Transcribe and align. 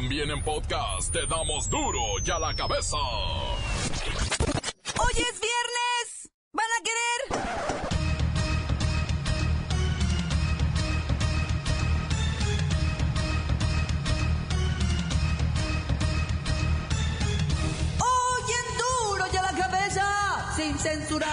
También 0.00 0.30
en 0.30 0.40
podcast 0.44 1.12
te 1.12 1.26
damos 1.26 1.68
duro 1.68 1.98
y 2.24 2.30
a 2.30 2.38
la 2.38 2.54
cabeza. 2.54 2.96
¡Hoy 4.96 5.12
es 5.16 5.40
viernes! 5.40 6.30
¿Van 6.52 6.66
a 6.78 6.82
querer? 6.84 7.20
¡Hoy 17.98 18.52
en 18.52 18.68
duro 18.78 19.24
y 19.32 19.36
a 19.36 19.42
la 19.42 19.52
cabeza! 19.52 20.54
Sin 20.54 20.78
censura. 20.78 21.26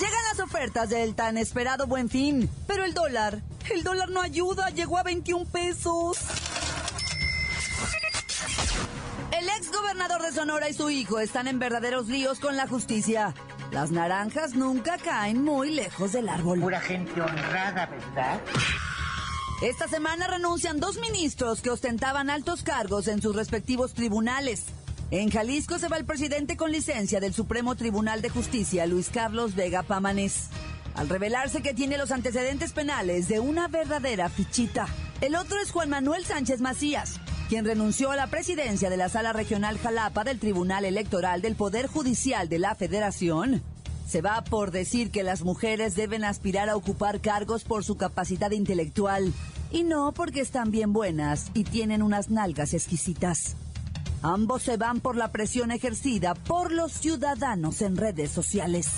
Llegan 0.00 0.24
las 0.30 0.40
ofertas 0.40 0.88
del 0.88 1.14
tan 1.14 1.36
esperado 1.36 1.86
buen 1.86 2.08
fin, 2.08 2.48
pero 2.66 2.86
el 2.86 2.94
dólar, 2.94 3.42
el 3.70 3.82
dólar 3.82 4.08
no 4.08 4.22
ayuda, 4.22 4.70
llegó 4.70 4.96
a 4.96 5.02
21 5.02 5.44
pesos. 5.44 6.45
Gobernador 9.96 10.26
de 10.26 10.32
Sonora 10.38 10.68
y 10.68 10.74
su 10.74 10.90
hijo 10.90 11.20
están 11.20 11.48
en 11.48 11.58
verdaderos 11.58 12.08
líos 12.08 12.38
con 12.38 12.54
la 12.54 12.68
justicia. 12.68 13.34
Las 13.72 13.90
naranjas 13.90 14.54
nunca 14.54 14.98
caen 14.98 15.42
muy 15.42 15.70
lejos 15.70 16.12
del 16.12 16.28
árbol. 16.28 16.60
Pura 16.60 16.80
gente 16.82 17.18
honrada, 17.18 17.86
¿verdad? 17.86 18.38
Esta 19.62 19.88
semana 19.88 20.26
renuncian 20.26 20.80
dos 20.80 20.98
ministros 20.98 21.62
que 21.62 21.70
ostentaban 21.70 22.28
altos 22.28 22.62
cargos 22.62 23.08
en 23.08 23.22
sus 23.22 23.34
respectivos 23.34 23.94
tribunales. 23.94 24.66
En 25.10 25.30
Jalisco 25.30 25.78
se 25.78 25.88
va 25.88 25.96
el 25.96 26.04
presidente 26.04 26.58
con 26.58 26.72
licencia 26.72 27.18
del 27.18 27.32
Supremo 27.32 27.74
Tribunal 27.74 28.20
de 28.20 28.28
Justicia, 28.28 28.84
Luis 28.84 29.08
Carlos 29.08 29.54
Vega 29.54 29.82
Pamanés, 29.82 30.48
al 30.94 31.08
revelarse 31.08 31.62
que 31.62 31.72
tiene 31.72 31.96
los 31.96 32.10
antecedentes 32.12 32.72
penales 32.72 33.28
de 33.28 33.40
una 33.40 33.66
verdadera 33.68 34.28
fichita. 34.28 34.88
El 35.22 35.36
otro 35.36 35.58
es 35.58 35.70
Juan 35.70 35.88
Manuel 35.88 36.26
Sánchez 36.26 36.60
Macías, 36.60 37.18
quien 37.48 37.64
renunció 37.64 38.10
a 38.10 38.16
la 38.16 38.26
presidencia 38.26 38.90
de 38.90 38.96
la 38.96 39.08
Sala 39.08 39.32
Regional 39.32 39.78
Jalapa 39.78 40.24
del 40.24 40.38
Tribunal 40.38 40.84
Electoral 40.84 41.42
del 41.42 41.54
Poder 41.54 41.86
Judicial 41.86 42.48
de 42.48 42.58
la 42.58 42.74
Federación. 42.74 43.62
Se 44.06 44.20
va 44.20 44.42
por 44.42 44.70
decir 44.70 45.10
que 45.10 45.22
las 45.22 45.42
mujeres 45.42 45.94
deben 45.94 46.24
aspirar 46.24 46.68
a 46.68 46.76
ocupar 46.76 47.20
cargos 47.20 47.64
por 47.64 47.84
su 47.84 47.96
capacidad 47.96 48.50
intelectual 48.50 49.32
y 49.70 49.84
no 49.84 50.12
porque 50.12 50.40
están 50.40 50.70
bien 50.70 50.92
buenas 50.92 51.50
y 51.54 51.64
tienen 51.64 52.02
unas 52.02 52.30
nalgas 52.30 52.74
exquisitas. 52.74 53.56
Ambos 54.22 54.62
se 54.62 54.76
van 54.76 55.00
por 55.00 55.16
la 55.16 55.30
presión 55.30 55.70
ejercida 55.70 56.34
por 56.34 56.72
los 56.72 56.92
ciudadanos 56.92 57.82
en 57.82 57.96
redes 57.96 58.30
sociales. 58.30 58.88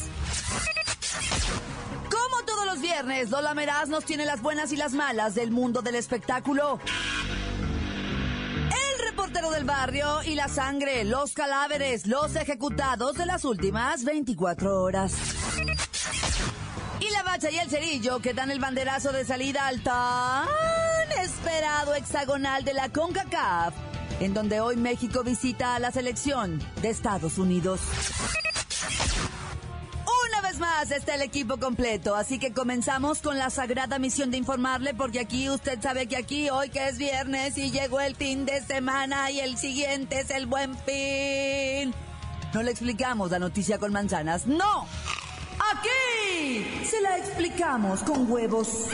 Como 2.11 2.45
todos 2.47 2.67
los 2.67 2.81
viernes, 2.81 3.31
Lola 3.31 3.53
Meraz 3.55 3.89
nos 3.89 4.05
tiene 4.05 4.25
las 4.25 4.41
buenas 4.41 4.73
y 4.73 4.77
las 4.77 4.93
malas 4.93 5.35
del 5.35 5.51
mundo 5.51 5.83
del 5.83 5.97
espectáculo. 5.97 6.81
Barrio 9.65 10.23
y 10.25 10.35
la 10.35 10.49
sangre, 10.49 11.05
los 11.05 11.33
cadáveres, 11.33 12.07
los 12.07 12.35
ejecutados 12.37 13.17
de 13.17 13.27
las 13.27 13.45
últimas 13.45 14.05
24 14.05 14.83
horas. 14.83 15.15
Y 17.01 17.11
la 17.11 17.23
bacha 17.23 17.51
y 17.51 17.59
el 17.59 17.69
cerillo 17.69 18.21
que 18.21 18.35
dan 18.35 18.51
el 18.51 18.61
banderazo 18.61 19.13
de 19.13 19.25
salida 19.25 19.67
al 19.67 19.83
tan 19.83 20.47
esperado 21.23 21.95
hexagonal 21.95 22.65
de 22.65 22.75
la 22.75 22.89
CONCACAF, 22.89 23.75
en 24.21 24.35
donde 24.35 24.61
hoy 24.61 24.77
México 24.77 25.23
visita 25.23 25.75
a 25.75 25.79
la 25.79 25.91
selección 25.91 26.61
de 26.83 26.91
Estados 26.91 27.39
Unidos. 27.39 27.81
Más 30.59 30.91
está 30.91 31.15
el 31.15 31.23
equipo 31.23 31.59
completo, 31.59 32.17
así 32.17 32.39
que 32.39 32.53
comenzamos 32.53 33.21
con 33.21 33.39
la 33.39 33.49
sagrada 33.49 33.99
misión 33.99 34.31
de 34.33 34.39
informarle, 34.39 34.93
porque 34.93 35.21
aquí 35.21 35.49
usted 35.49 35.81
sabe 35.81 36.07
que 36.07 36.17
aquí 36.17 36.51
hoy 36.51 36.69
que 36.71 36.89
es 36.89 36.99
viernes 36.99 37.57
y 37.59 37.71
llegó 37.71 38.01
el 38.01 38.17
fin 38.17 38.45
de 38.45 38.61
semana 38.63 39.31
y 39.31 39.39
el 39.39 39.57
siguiente 39.57 40.21
es 40.21 40.31
el 40.31 40.47
buen 40.47 40.77
fin. 40.79 41.95
No 42.53 42.63
le 42.63 42.73
explicamos 42.73 43.31
la 43.31 43.39
noticia 43.39 43.79
con 43.79 43.93
manzanas, 43.93 44.47
no. 44.47 44.87
Aquí 45.73 46.85
se 46.85 47.01
la 47.03 47.19
explicamos 47.19 48.03
con 48.03 48.31
huevos. 48.31 48.87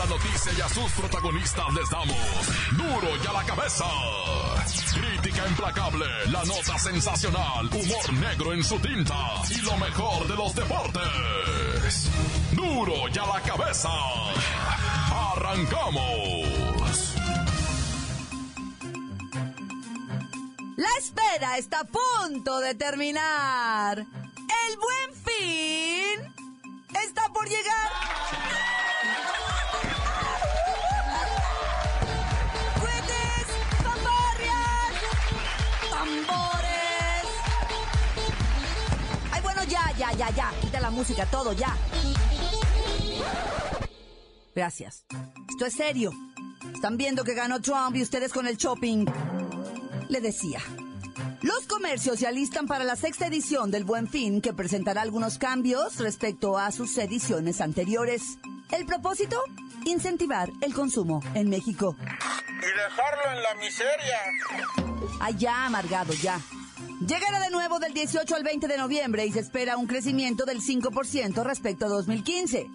La 0.00 0.06
noticia 0.06 0.52
y 0.56 0.60
a 0.62 0.68
sus 0.68 0.90
protagonistas 0.92 1.74
les 1.74 1.90
damos 1.90 2.16
duro 2.72 3.16
y 3.22 3.26
a 3.26 3.32
la 3.32 3.44
cabeza. 3.44 3.84
Crítica 4.94 5.46
implacable, 5.46 6.06
la 6.28 6.42
nota 6.44 6.78
sensacional, 6.78 7.66
humor 7.66 8.12
negro 8.14 8.54
en 8.54 8.64
su 8.64 8.78
tinta 8.78 9.42
y 9.50 9.60
lo 9.60 9.76
mejor 9.76 10.26
de 10.26 10.36
los 10.36 10.54
deportes. 10.54 12.08
Duro 12.52 13.08
y 13.12 13.18
a 13.18 13.26
la 13.26 13.42
cabeza. 13.42 13.90
Arrancamos. 15.34 17.14
La 20.76 20.88
espera 20.98 21.58
está 21.58 21.80
a 21.80 21.84
punto 21.84 22.60
de 22.60 22.74
terminar. 22.74 23.98
El 23.98 24.76
buen 24.78 25.14
fin 25.26 26.34
está 27.04 27.28
por 27.34 27.46
llegar. 27.46 28.39
Ya. 40.30 40.52
Quita 40.60 40.80
la 40.80 40.90
música, 40.90 41.26
todo, 41.26 41.52
ya. 41.52 41.76
Gracias. 44.54 45.04
Esto 45.48 45.66
es 45.66 45.74
serio. 45.74 46.12
Están 46.74 46.96
viendo 46.96 47.24
que 47.24 47.34
ganó 47.34 47.60
Trump 47.60 47.96
y 47.96 48.02
ustedes 48.02 48.32
con 48.32 48.46
el 48.46 48.56
shopping. 48.56 49.06
Le 50.08 50.20
decía. 50.20 50.60
Los 51.42 51.66
comercios 51.66 52.18
se 52.18 52.26
alistan 52.26 52.66
para 52.66 52.84
la 52.84 52.96
sexta 52.96 53.26
edición 53.26 53.70
del 53.70 53.84
Buen 53.84 54.08
Fin, 54.08 54.40
que 54.42 54.52
presentará 54.52 55.02
algunos 55.02 55.38
cambios 55.38 55.98
respecto 55.98 56.58
a 56.58 56.70
sus 56.70 56.96
ediciones 56.98 57.60
anteriores. 57.60 58.38
El 58.70 58.84
propósito, 58.84 59.42
incentivar 59.86 60.50
el 60.60 60.74
consumo 60.74 61.22
en 61.34 61.48
México. 61.48 61.96
y 61.98 62.62
dejarlo 62.62 63.36
en 63.36 63.42
la 63.42 63.54
miseria. 63.54 64.18
Ya, 65.38 65.66
amargado, 65.66 66.12
ya. 66.12 66.38
Llegará 67.00 67.40
de 67.40 67.50
nuevo 67.50 67.78
del 67.78 67.94
18 67.94 68.36
al 68.36 68.42
20 68.42 68.68
de 68.68 68.76
noviembre 68.76 69.24
y 69.24 69.32
se 69.32 69.40
espera 69.40 69.78
un 69.78 69.86
crecimiento 69.86 70.44
del 70.44 70.60
5% 70.60 71.42
respecto 71.44 71.86
a 71.86 71.88
2015. 71.88 72.66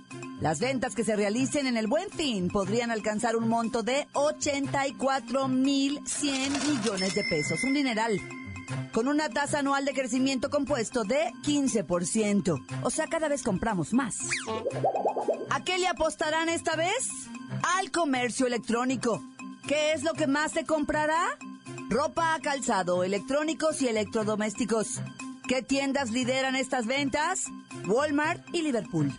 Las 0.41 0.59
ventas 0.59 0.95
que 0.95 1.03
se 1.03 1.15
realicen 1.15 1.67
en 1.67 1.77
el 1.77 1.85
Buen 1.85 2.09
Fin 2.09 2.47
podrían 2.47 2.89
alcanzar 2.89 3.35
un 3.35 3.47
monto 3.47 3.83
de 3.83 4.07
84.100 4.13 6.67
millones 6.67 7.13
de 7.13 7.23
pesos, 7.23 7.63
un 7.63 7.75
dineral, 7.75 8.19
con 8.91 9.07
una 9.07 9.29
tasa 9.29 9.59
anual 9.59 9.85
de 9.85 9.93
crecimiento 9.93 10.49
compuesto 10.49 11.03
de 11.03 11.31
15%. 11.43 12.65
O 12.81 12.89
sea, 12.89 13.05
cada 13.05 13.27
vez 13.27 13.43
compramos 13.43 13.93
más. 13.93 14.15
¿A 15.51 15.63
qué 15.63 15.77
le 15.77 15.87
apostarán 15.87 16.49
esta 16.49 16.75
vez? 16.75 17.09
Al 17.77 17.91
comercio 17.91 18.47
electrónico. 18.47 19.23
¿Qué 19.67 19.93
es 19.93 20.01
lo 20.01 20.13
que 20.13 20.25
más 20.25 20.51
se 20.51 20.65
comprará? 20.65 21.37
Ropa, 21.95 22.37
calzado, 22.43 23.05
electrónicos 23.05 23.81
y 23.81 23.87
electrodomésticos. 23.87 24.99
¿Qué 25.47 25.61
tiendas 25.61 26.11
lideran 26.11 26.57
estas 26.57 26.87
ventas? 26.87 27.45
Walmart 27.87 28.45
y 28.53 28.63
Liverpool. 28.63 29.17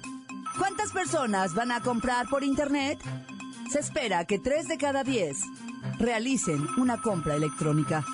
¿Cuántas 0.59 0.93
personas 0.93 1.55
van 1.55 1.73
a 1.73 1.81
comprar 1.81 2.29
por 2.29 2.45
Internet? 2.45 2.99
Se 3.73 3.79
espera 3.79 4.27
que 4.27 4.39
3 4.39 4.69
de 4.69 4.77
cada 4.77 5.05
10 5.05 5.39
realicen 5.99 6.69
una 6.77 7.01
compra 7.01 7.37
electrónica. 7.37 8.05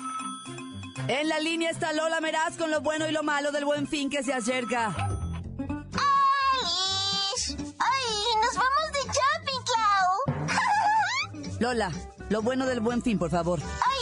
En 1.09 1.27
la 1.27 1.39
línea 1.39 1.69
está 1.69 1.91
Lola 1.91 2.21
Meraz 2.21 2.55
con 2.55 2.71
lo 2.71 2.79
bueno 2.79 3.05
y 3.09 3.11
lo 3.11 3.21
malo 3.21 3.51
del 3.51 3.65
buen 3.65 3.85
fin 3.85 4.09
que 4.09 4.23
se 4.23 4.31
acerca. 4.31 4.95
¡Alice! 6.55 7.57
¡Ay! 7.79 8.01
¡Nos 8.41 8.55
vamos 8.55 8.91
de 8.93 8.99
shopping, 9.11 9.61
Clau! 9.67 11.59
Lola, 11.59 11.91
lo 12.29 12.41
bueno 12.41 12.65
del 12.65 12.79
buen 12.79 13.01
fin, 13.01 13.19
por 13.19 13.29
favor. 13.29 13.59
¡Ay! 13.61 13.92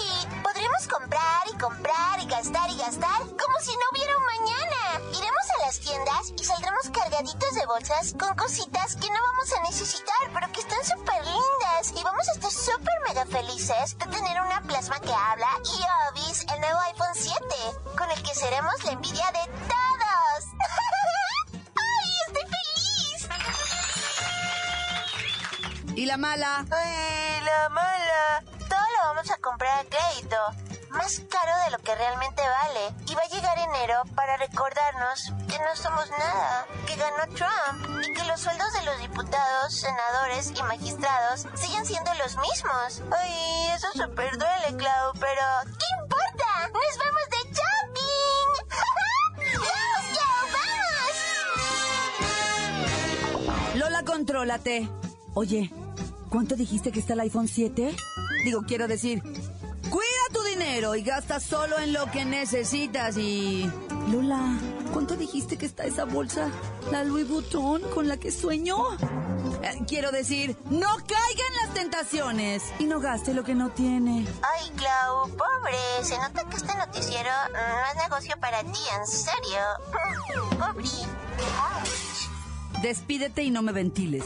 Y 6.29 6.43
saldremos 6.43 6.89
cargaditos 6.93 7.55
de 7.55 7.65
bolsas 7.65 8.13
con 8.19 8.35
cositas 8.35 8.95
que 8.95 9.09
no 9.09 9.15
vamos 9.19 9.51
a 9.57 9.61
necesitar, 9.63 10.29
pero 10.33 10.51
que 10.51 10.59
están 10.59 10.83
súper 10.85 11.25
lindas. 11.25 11.93
Y 11.99 12.03
vamos 12.03 12.27
a 12.29 12.33
estar 12.33 12.51
súper 12.51 12.93
mega 13.07 13.25
felices 13.25 13.97
de 13.97 14.05
tener 14.05 14.39
una 14.41 14.61
plasma 14.61 14.99
que 14.99 15.11
habla 15.11 15.49
y 15.65 15.81
Obis, 16.11 16.45
el 16.53 16.61
nuevo 16.61 16.79
iPhone 16.79 17.15
7, 17.15 17.39
con 17.97 18.11
el 18.11 18.21
que 18.21 18.35
seremos 18.35 18.83
la 18.83 18.91
envidia 18.91 19.31
de 19.31 19.47
todos. 19.67 20.45
¡Ay! 21.75 22.11
¡Estoy 22.27 22.43
feliz! 22.43 23.29
¿Y 25.95 26.05
la 26.05 26.17
mala? 26.17 26.65
Ay, 26.71 27.41
la 27.43 27.69
mala. 27.69 28.43
Todo 28.69 28.79
lo 28.79 29.07
vamos 29.07 29.31
a 29.31 29.37
comprar 29.37 29.79
a 29.79 29.85
crédito. 29.85 30.37
más 30.91 31.21
caro 31.29 31.57
de 31.65 31.71
lo 31.71 31.79
que 31.79 31.95
realmente 31.95 32.41
vale. 32.41 32.93
Y 33.07 33.15
va 33.15 33.21
a 33.23 33.27
llegar 33.27 33.57
enero 33.57 34.03
para 34.15 34.37
recordarnos 34.61 35.33
que 35.47 35.57
no 35.57 35.75
somos 35.75 36.07
nada, 36.11 36.67
que 36.85 36.95
ganó 36.95 37.25
Trump 37.33 38.05
y 38.05 38.13
que 38.13 38.23
los 38.25 38.39
sueldos 38.39 38.71
de 38.73 38.83
los 38.83 38.99
diputados, 38.99 39.73
senadores 39.73 40.53
y 40.55 40.61
magistrados 40.63 41.47
siguen 41.55 41.83
siendo 41.83 42.13
los 42.13 42.37
mismos. 42.37 43.01
Ay, 43.11 43.69
eso 43.75 43.87
súper 43.93 44.37
duele, 44.37 44.77
Clau, 44.77 45.13
pero 45.13 45.41
¿qué 45.65 45.85
importa? 46.03 46.67
¡Nos 46.67 46.97
vamos 46.99 47.27
de 47.31 47.37
shopping! 47.57 48.51
¡Vamos, 49.57 50.03
Clau, 50.11 50.41
vamos! 53.47 53.75
Lola, 53.77 54.03
contrólate. 54.05 54.89
Oye, 55.33 55.71
¿cuánto 56.29 56.55
dijiste 56.55 56.91
que 56.91 56.99
está 56.99 57.13
el 57.13 57.21
iPhone 57.21 57.47
7? 57.47 57.95
Digo, 58.43 58.61
quiero 58.67 58.87
decir, 58.87 59.23
cuida 59.89 60.27
tu 60.31 60.43
dinero 60.43 60.95
y 60.95 61.01
gasta 61.01 61.39
solo 61.39 61.79
en 61.79 61.93
lo 61.93 62.11
que 62.11 62.25
necesitas 62.25 63.17
y... 63.17 63.67
Lola, 65.31 65.37
¿cuánto 65.37 65.37
dijiste 65.37 65.57
que 65.57 65.65
está 65.65 65.83
esa 65.85 66.05
bolsa? 66.05 66.49
La 66.91 67.03
Louis 67.03 67.27
Vuitton 67.27 67.81
con 67.93 68.07
la 68.07 68.17
que 68.17 68.31
sueño. 68.31 68.75
Eh, 69.63 69.83
quiero 69.87 70.11
decir, 70.11 70.57
no 70.69 70.89
caiga 70.97 71.43
en 71.49 71.55
las 71.65 71.73
tentaciones 71.73 72.63
y 72.79 72.85
no 72.85 72.99
gaste 72.99 73.33
lo 73.33 73.43
que 73.43 73.55
no 73.55 73.69
tiene. 73.69 74.27
Ay, 74.41 74.71
Clau, 74.75 75.29
pobre. 75.29 75.77
Se 76.03 76.17
nota 76.17 76.43
que 76.49 76.57
este 76.57 76.75
noticiero 76.75 77.29
no 77.51 77.59
es 77.59 78.09
negocio 78.09 78.35
para 78.39 78.61
ti, 78.63 78.79
en 78.99 79.07
serio. 79.07 79.61
Pobre. 80.59 80.85
Ouch. 80.85 82.81
Despídete 82.81 83.43
y 83.43 83.51
no 83.51 83.61
me 83.61 83.71
ventiles. 83.71 84.23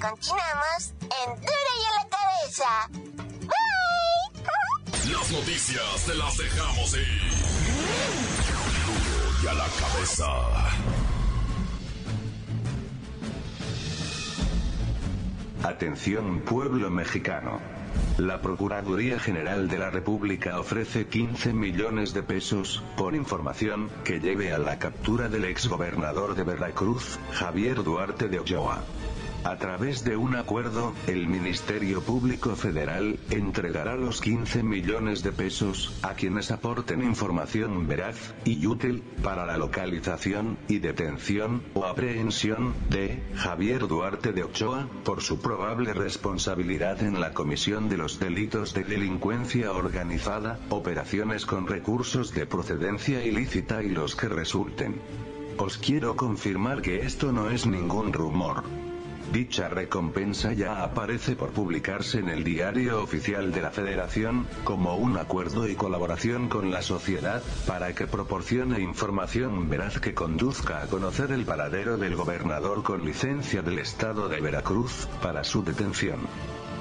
Continuamos 0.00 0.92
en 1.00 1.34
Dura 1.40 1.72
y 1.80 1.84
a 1.84 1.92
la 2.02 2.08
cabeza. 2.08 2.88
Bye. 3.40 5.12
Las 5.12 5.30
noticias 5.30 6.04
te 6.06 6.14
las 6.14 6.36
dejamos 6.36 6.94
ir. 6.94 8.43
A 9.46 9.52
la 9.52 9.66
cabeza. 9.66 10.24
Atención 15.62 16.40
pueblo 16.40 16.90
mexicano. 16.90 17.60
La 18.16 18.40
Procuraduría 18.40 19.18
General 19.18 19.68
de 19.68 19.78
la 19.78 19.90
República 19.90 20.58
ofrece 20.58 21.08
15 21.08 21.52
millones 21.52 22.14
de 22.14 22.22
pesos, 22.22 22.82
por 22.96 23.14
información, 23.14 23.90
que 24.02 24.18
lleve 24.18 24.52
a 24.54 24.58
la 24.58 24.78
captura 24.78 25.28
del 25.28 25.44
exgobernador 25.44 26.34
de 26.34 26.44
Veracruz, 26.44 27.18
Javier 27.32 27.82
Duarte 27.82 28.28
de 28.28 28.40
Ochoa. 28.40 28.82
A 29.44 29.58
través 29.58 30.04
de 30.04 30.16
un 30.16 30.36
acuerdo, 30.36 30.94
el 31.06 31.26
Ministerio 31.26 32.00
Público 32.00 32.56
Federal 32.56 33.18
entregará 33.28 33.94
los 33.94 34.22
15 34.22 34.62
millones 34.62 35.22
de 35.22 35.32
pesos 35.32 35.98
a 36.00 36.14
quienes 36.14 36.50
aporten 36.50 37.02
información 37.02 37.86
veraz 37.86 38.34
y 38.46 38.66
útil 38.66 39.02
para 39.22 39.44
la 39.44 39.58
localización 39.58 40.56
y 40.66 40.78
detención 40.78 41.62
o 41.74 41.84
aprehensión 41.84 42.72
de 42.88 43.22
Javier 43.34 43.86
Duarte 43.86 44.32
de 44.32 44.44
Ochoa 44.44 44.88
por 45.04 45.20
su 45.20 45.38
probable 45.38 45.92
responsabilidad 45.92 47.02
en 47.02 47.20
la 47.20 47.34
comisión 47.34 47.90
de 47.90 47.98
los 47.98 48.18
delitos 48.18 48.72
de 48.72 48.84
delincuencia 48.84 49.72
organizada, 49.72 50.58
operaciones 50.70 51.44
con 51.44 51.66
recursos 51.66 52.32
de 52.32 52.46
procedencia 52.46 53.22
ilícita 53.22 53.82
y 53.82 53.90
los 53.90 54.16
que 54.16 54.28
resulten. 54.30 55.02
Os 55.58 55.76
quiero 55.76 56.16
confirmar 56.16 56.80
que 56.80 57.02
esto 57.02 57.30
no 57.30 57.50
es 57.50 57.66
ningún 57.66 58.14
rumor. 58.14 58.64
Dicha 59.32 59.68
recompensa 59.68 60.52
ya 60.52 60.82
aparece 60.82 61.34
por 61.34 61.50
publicarse 61.50 62.18
en 62.18 62.28
el 62.28 62.44
diario 62.44 63.02
oficial 63.02 63.52
de 63.52 63.62
la 63.62 63.70
Federación, 63.70 64.46
como 64.64 64.96
un 64.96 65.16
acuerdo 65.16 65.66
y 65.68 65.74
colaboración 65.74 66.48
con 66.48 66.70
la 66.70 66.82
sociedad, 66.82 67.42
para 67.66 67.94
que 67.94 68.06
proporcione 68.06 68.80
información 68.80 69.68
veraz 69.68 69.98
que 69.98 70.14
conduzca 70.14 70.82
a 70.82 70.86
conocer 70.86 71.32
el 71.32 71.44
paradero 71.44 71.96
del 71.96 72.14
gobernador 72.16 72.82
con 72.82 73.04
licencia 73.04 73.62
del 73.62 73.78
estado 73.78 74.28
de 74.28 74.40
Veracruz, 74.40 75.08
para 75.22 75.42
su 75.42 75.64
detención. 75.64 76.20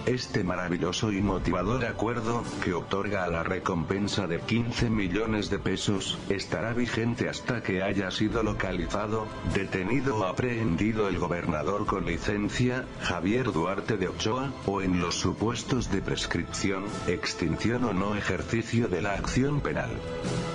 Este 0.06 0.44
maravilloso 0.44 1.14
y 1.14 1.22
motivador 1.22 1.86
acuerdo, 1.86 2.44
que 2.62 2.74
otorga 2.74 3.26
la 3.28 3.44
recompensa 3.44 4.28
de 4.28 4.42
15 4.42 4.90
millones 4.90 5.50
de 5.50 5.60
pesos, 5.60 6.18
estará 6.28 6.74
vigente 6.74 7.30
hasta 7.30 7.64
que 7.64 7.82
haya 7.82 8.12
sido 8.12 8.44
localizado, 8.44 9.26
detenido 9.54 10.18
o 10.18 10.26
aprehendido 10.26 11.08
el 11.08 11.20
gobernador 11.20 11.86
con 11.86 12.06
licencia, 12.06 12.86
Javier 13.02 13.54
Duarte 13.54 13.96
de 13.96 14.10
Ochoa, 14.10 14.52
o 14.66 14.82
en 14.82 15.00
los 15.00 15.16
supuestos 15.16 15.90
de 15.90 16.02
prescripción, 16.02 16.84
extinción 17.08 17.86
o 17.86 17.94
no 17.94 18.16
ejercicio 18.16 18.90
de 18.90 19.02
la 19.02 19.14
acción 19.14 19.62
penal. 19.62 19.92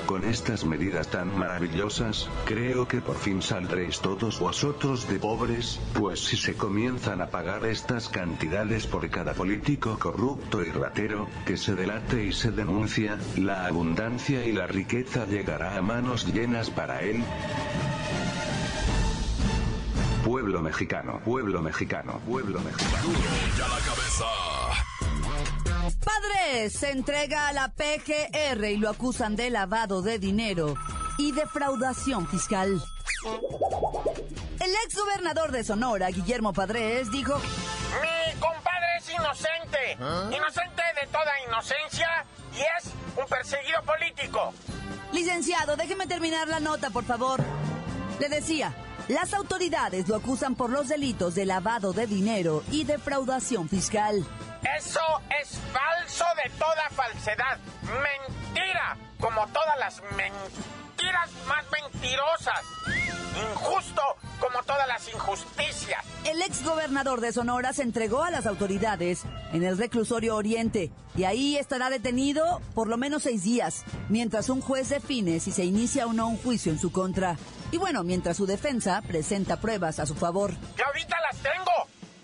Con 0.08 0.24
estas 0.24 0.64
medidas 0.64 1.08
tan 1.08 1.38
maravillosas, 1.38 2.30
creo 2.46 2.88
que 2.88 3.02
por 3.02 3.16
fin 3.16 3.42
saldréis 3.42 4.00
todos 4.00 4.40
vosotros 4.40 5.06
de 5.06 5.18
pobres, 5.18 5.78
pues 5.92 6.20
si 6.20 6.38
se 6.38 6.54
comienzan 6.54 7.20
a 7.20 7.26
pagar 7.26 7.66
estas 7.66 8.08
cantidades 8.08 8.86
por 8.86 9.06
cada 9.10 9.34
político 9.34 9.98
corrupto 9.98 10.62
y 10.62 10.70
ratero, 10.70 11.28
que 11.44 11.58
se 11.58 11.74
delate 11.74 12.24
y 12.24 12.32
se 12.32 12.52
denuncia, 12.52 13.18
la 13.36 13.66
abundancia 13.66 14.46
y 14.46 14.52
la 14.52 14.66
riqueza 14.66 15.26
llegará 15.26 15.76
a 15.76 15.82
manos 15.82 16.24
llenas 16.32 16.70
para 16.70 17.02
él. 17.02 17.22
Pueblo 20.24 20.62
mexicano, 20.62 21.20
pueblo 21.22 21.60
mexicano, 21.60 22.18
pueblo 22.26 22.60
mexicano. 22.60 23.12
Padres 26.04 26.72
se 26.72 26.90
entrega 26.90 27.48
a 27.48 27.52
la 27.52 27.68
PGR 27.68 28.64
y 28.64 28.76
lo 28.76 28.90
acusan 28.90 29.36
de 29.36 29.50
lavado 29.50 30.02
de 30.02 30.18
dinero 30.18 30.74
y 31.18 31.32
defraudación 31.32 32.28
fiscal. 32.28 32.80
El 34.60 34.70
ex 34.84 34.96
gobernador 34.96 35.52
de 35.52 35.64
Sonora, 35.64 36.08
Guillermo 36.08 36.52
Padres, 36.52 37.10
dijo, 37.10 37.36
Mi 37.36 38.40
compadre 38.40 38.86
es 38.98 39.10
inocente. 39.10 39.92
Inocente 40.36 40.82
de 41.00 41.06
toda 41.08 41.32
inocencia 41.48 42.24
y 42.54 42.60
es 42.60 42.92
un 43.16 43.26
perseguido 43.26 43.82
político. 43.82 44.52
Licenciado, 45.12 45.76
déjeme 45.76 46.06
terminar 46.06 46.48
la 46.48 46.60
nota, 46.60 46.90
por 46.90 47.04
favor. 47.04 47.40
Le 48.20 48.28
decía, 48.28 48.74
las 49.08 49.32
autoridades 49.34 50.08
lo 50.08 50.16
acusan 50.16 50.54
por 50.54 50.70
los 50.70 50.88
delitos 50.88 51.34
de 51.34 51.46
lavado 51.46 51.92
de 51.92 52.06
dinero 52.06 52.62
y 52.70 52.84
defraudación 52.84 53.68
fiscal. 53.68 54.24
Eso 54.78 55.00
es 55.40 55.58
falso 55.72 56.24
de 56.44 56.50
toda 56.58 56.90
falsedad. 56.90 57.58
Mentira, 57.82 58.96
como 59.18 59.46
todas 59.48 59.78
las 59.78 60.02
mentiras 60.16 61.30
más 61.46 61.64
mentirosas. 61.70 62.60
Injusto, 63.52 64.02
como 64.40 64.62
todas 64.64 64.88
las 64.88 65.08
injusticias. 65.08 66.04
El 66.24 66.42
ex 66.42 66.64
gobernador 66.64 67.20
de 67.20 67.32
Sonora 67.32 67.72
se 67.72 67.82
entregó 67.82 68.24
a 68.24 68.30
las 68.30 68.46
autoridades 68.46 69.22
en 69.52 69.62
el 69.62 69.78
reclusorio 69.78 70.36
Oriente 70.36 70.90
y 71.16 71.24
ahí 71.24 71.56
estará 71.56 71.88
detenido 71.88 72.60
por 72.74 72.88
lo 72.88 72.96
menos 72.96 73.22
seis 73.22 73.44
días, 73.44 73.84
mientras 74.08 74.48
un 74.48 74.60
juez 74.60 74.88
define 74.88 75.40
si 75.40 75.52
se 75.52 75.64
inicia 75.64 76.06
o 76.06 76.12
no 76.12 76.28
un 76.28 76.36
juicio 76.36 76.72
en 76.72 76.78
su 76.78 76.90
contra. 76.90 77.36
Y 77.70 77.76
bueno, 77.76 78.02
mientras 78.02 78.36
su 78.36 78.46
defensa 78.46 79.02
presenta 79.02 79.60
pruebas 79.60 79.98
a 79.98 80.06
su 80.06 80.14
favor. 80.14 80.54
Claudita, 80.76 81.16
las 81.20 81.36
tengo. 81.42 81.72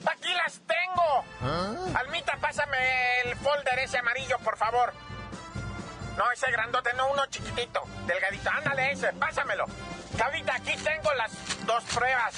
Aquí 0.07 0.29
las 0.35 0.61
tengo. 0.67 1.95
Almita, 1.97 2.37
pásame 2.41 2.77
el 3.25 3.37
folder 3.37 3.79
ese 3.81 3.99
amarillo, 3.99 4.39
por 4.43 4.57
favor. 4.57 4.93
No, 6.17 6.31
ese 6.31 6.51
grandote, 6.51 6.91
no 6.97 7.11
uno 7.13 7.27
chiquitito, 7.27 7.83
delgadito. 8.07 8.49
Ándale 8.51 8.93
ese, 8.93 9.13
pásamelo. 9.15 9.65
Claudita, 10.17 10.55
aquí 10.55 10.73
tengo 10.77 11.13
las 11.15 11.33
dos 11.67 11.83
pruebas. 11.95 12.35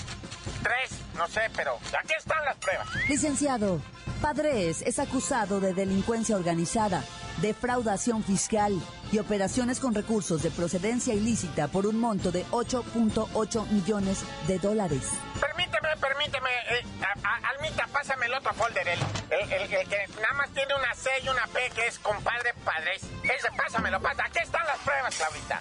Tres, 0.62 0.98
no 1.16 1.28
sé, 1.28 1.42
pero 1.54 1.76
aquí 1.76 2.14
están 2.18 2.44
las 2.44 2.56
pruebas. 2.56 2.88
Licenciado, 3.08 3.80
Padres 4.22 4.82
es 4.82 4.98
acusado 4.98 5.60
de 5.60 5.74
delincuencia 5.74 6.36
organizada, 6.36 7.04
defraudación 7.42 8.22
fiscal 8.24 8.80
y 9.12 9.18
operaciones 9.18 9.78
con 9.80 9.94
recursos 9.94 10.42
de 10.42 10.50
procedencia 10.50 11.14
ilícita 11.14 11.68
por 11.68 11.86
un 11.86 11.98
monto 12.00 12.32
de 12.32 12.44
8.8 12.46 13.66
millones 13.70 14.24
de 14.46 14.58
dólares. 14.58 15.10
Permíteme, 15.40 15.88
permíteme. 16.00 16.50
eh, 16.70 16.84
a- 17.02 17.28
a- 17.28 17.50
Almita, 17.50 17.86
pásame 17.92 18.26
el 18.26 18.34
otro 18.34 18.52
folder, 18.54 18.86
el, 18.88 18.98
el, 19.30 19.52
el- 19.52 19.74
el 19.74 19.88
que 19.88 19.96
nada 20.20 20.34
más 20.36 20.50
tiene 20.50 20.74
una 20.74 20.94
C 20.94 21.10
y 21.24 21.28
una 21.28 21.46
P, 21.48 21.60
que 21.74 21.86
es 21.86 21.98
compadre 22.00 22.52
padres. 22.64 23.02
Ese, 23.22 23.48
pásamelo, 23.56 24.00
pasa. 24.00 24.24
Aquí 24.24 24.38
están 24.42 24.66
las 24.66 24.78
pruebas, 24.78 25.14
Claudita. 25.16 25.60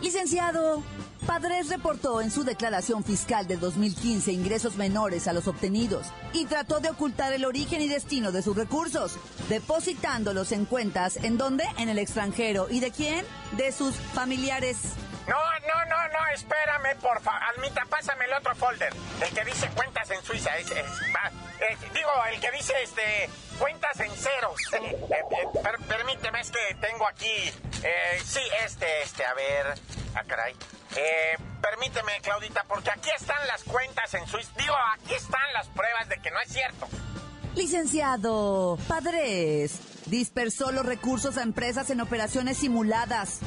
Licenciado, 0.00 0.82
Padres 1.28 1.68
reportó 1.68 2.22
en 2.22 2.30
su 2.30 2.42
declaración 2.42 3.04
fiscal 3.04 3.46
del 3.46 3.60
2015 3.60 4.32
ingresos 4.32 4.76
menores 4.76 5.28
a 5.28 5.34
los 5.34 5.46
obtenidos 5.46 6.06
y 6.32 6.46
trató 6.46 6.80
de 6.80 6.88
ocultar 6.88 7.34
el 7.34 7.44
origen 7.44 7.82
y 7.82 7.86
destino 7.86 8.32
de 8.32 8.40
sus 8.40 8.56
recursos, 8.56 9.18
depositándolos 9.50 10.52
en 10.52 10.64
cuentas 10.64 11.18
en 11.18 11.36
donde? 11.36 11.64
En 11.76 11.90
el 11.90 11.98
extranjero. 11.98 12.66
¿Y 12.70 12.80
de 12.80 12.92
quién? 12.92 13.26
De 13.58 13.72
sus 13.72 13.94
familiares. 13.94 14.78
No, 15.28 15.36
no, 15.36 15.84
no, 15.90 16.08
no, 16.08 16.34
espérame, 16.34 16.98
por 16.98 17.20
favor. 17.20 17.42
Almita, 17.54 17.84
pásame 17.90 18.24
el 18.24 18.32
otro 18.32 18.54
folder. 18.54 18.94
El 19.20 19.34
que 19.34 19.44
dice 19.44 19.68
cuentas 19.74 20.10
en 20.10 20.22
Suiza. 20.22 20.56
Es. 20.56 20.66
Digo, 21.92 22.10
el 22.32 22.40
que 22.40 22.50
dice, 22.52 22.72
este, 22.82 23.28
cuentas 23.58 24.00
en 24.00 24.10
ceros. 24.12 24.60
Eh, 24.72 24.96
eh, 25.10 25.46
permíteme, 25.86 26.40
es 26.40 26.50
que 26.50 26.74
tengo 26.80 27.06
aquí, 27.06 27.52
sí, 28.24 28.40
este, 28.64 29.02
este, 29.02 29.24
a 29.24 29.34
ver, 29.34 29.74
ah, 30.14 30.24
caray. 30.26 30.54
permíteme, 31.60 32.20
Claudita, 32.22 32.64
porque 32.68 32.90
aquí 32.90 33.10
están 33.16 33.46
las 33.46 33.64
cuentas 33.64 34.12
en 34.14 34.26
Suiza. 34.26 34.50
Digo, 34.58 34.74
aquí 34.94 35.14
están 35.14 35.52
las 35.54 35.68
pruebas 35.68 36.08
de 36.08 36.16
que 36.20 36.30
no 36.30 36.40
es 36.40 36.52
cierto. 36.52 36.88
Licenciado, 37.54 38.78
padres, 38.86 39.80
dispersó 40.06 40.70
los 40.70 40.86
recursos 40.86 41.36
a 41.38 41.42
empresas 41.42 41.90
en 41.90 42.00
operaciones 42.00 42.58
simuladas. 42.58 43.40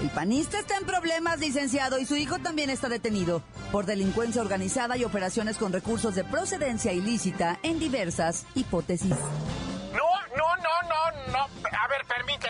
El 0.00 0.08
panista 0.08 0.58
está 0.58 0.78
en 0.78 0.86
problemas, 0.86 1.40
licenciado, 1.40 1.98
y 1.98 2.06
su 2.06 2.16
hijo 2.16 2.38
también 2.38 2.70
está 2.70 2.88
detenido 2.88 3.42
por 3.70 3.84
delincuencia 3.84 4.40
organizada 4.40 4.96
y 4.96 5.04
operaciones 5.04 5.58
con 5.58 5.74
recursos 5.74 6.14
de 6.14 6.24
procedencia 6.24 6.92
ilícita 6.94 7.58
en 7.62 7.78
diversas 7.78 8.46
hipótesis. 8.54 9.10
No, 9.10 10.36
no, 10.36 10.56
no, 10.56 10.88
no, 10.88 11.32
no. 11.32 11.42
A 11.70 11.88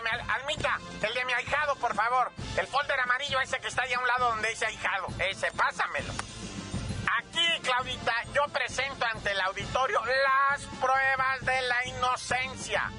Almita, 0.08 0.78
el 1.02 1.14
de 1.14 1.24
mi 1.24 1.32
ahijado, 1.32 1.74
por 1.76 1.94
favor. 1.94 2.32
El 2.56 2.66
folder 2.66 2.98
amarillo 3.00 3.40
ese 3.40 3.58
que 3.60 3.68
está 3.68 3.82
ahí 3.82 3.92
a 3.92 3.98
un 3.98 4.06
lado 4.06 4.30
donde 4.30 4.48
dice 4.48 4.66
ahijado. 4.66 5.06
Ese, 5.18 5.50
pásamelo. 5.52 6.12
Aquí, 7.18 7.60
Claudita, 7.62 8.14
yo 8.34 8.42
presento 8.52 9.04
ante 9.04 9.32
el 9.32 9.40
auditorio 9.40 10.00
las 10.04 10.62
pruebas 10.80 11.40
de 11.40 11.62
la 11.62 11.86
inocencia. 11.86 12.90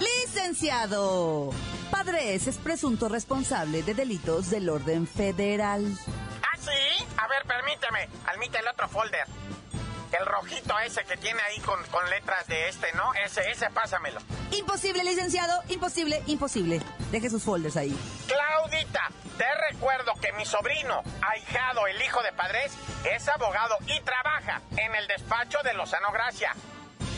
Licenciado, 0.00 1.50
Padres 1.90 2.46
es 2.46 2.56
presunto 2.58 3.08
responsable 3.08 3.82
de 3.82 3.94
delitos 3.94 4.50
del 4.50 4.68
orden 4.68 5.06
federal. 5.06 5.84
¿Ah, 6.42 6.56
sí? 6.58 7.04
A 7.16 7.28
ver, 7.28 7.44
permíteme. 7.44 8.08
Admite 8.26 8.58
el 8.58 8.68
otro 8.68 8.88
folder. 8.88 9.26
El 10.12 10.26
rojito 10.26 10.78
ese 10.80 11.04
que 11.04 11.16
tiene 11.16 11.40
ahí 11.42 11.60
con, 11.60 11.82
con, 11.84 12.08
letras 12.10 12.46
de 12.48 12.68
este, 12.68 12.92
¿no? 12.94 13.14
Ese, 13.14 13.48
ese, 13.50 13.70
pásamelo. 13.70 14.20
Imposible, 14.50 15.04
licenciado. 15.04 15.62
Imposible, 15.68 16.22
imposible. 16.26 16.80
Deje 17.12 17.30
sus 17.30 17.42
folders 17.44 17.76
ahí. 17.76 17.96
Claudita, 18.26 19.08
te 19.38 19.46
recuerdo 19.70 20.12
que 20.20 20.32
mi 20.32 20.44
sobrino, 20.44 21.02
ahijado, 21.22 21.86
el 21.86 22.02
hijo 22.02 22.22
de 22.22 22.32
padres, 22.32 22.72
es 23.04 23.28
abogado 23.28 23.76
y 23.86 24.00
trabaja 24.00 24.60
en 24.76 24.94
el 24.96 25.06
despacho 25.06 25.58
de 25.62 25.74
Lozano 25.74 26.10
Gracia. 26.10 26.54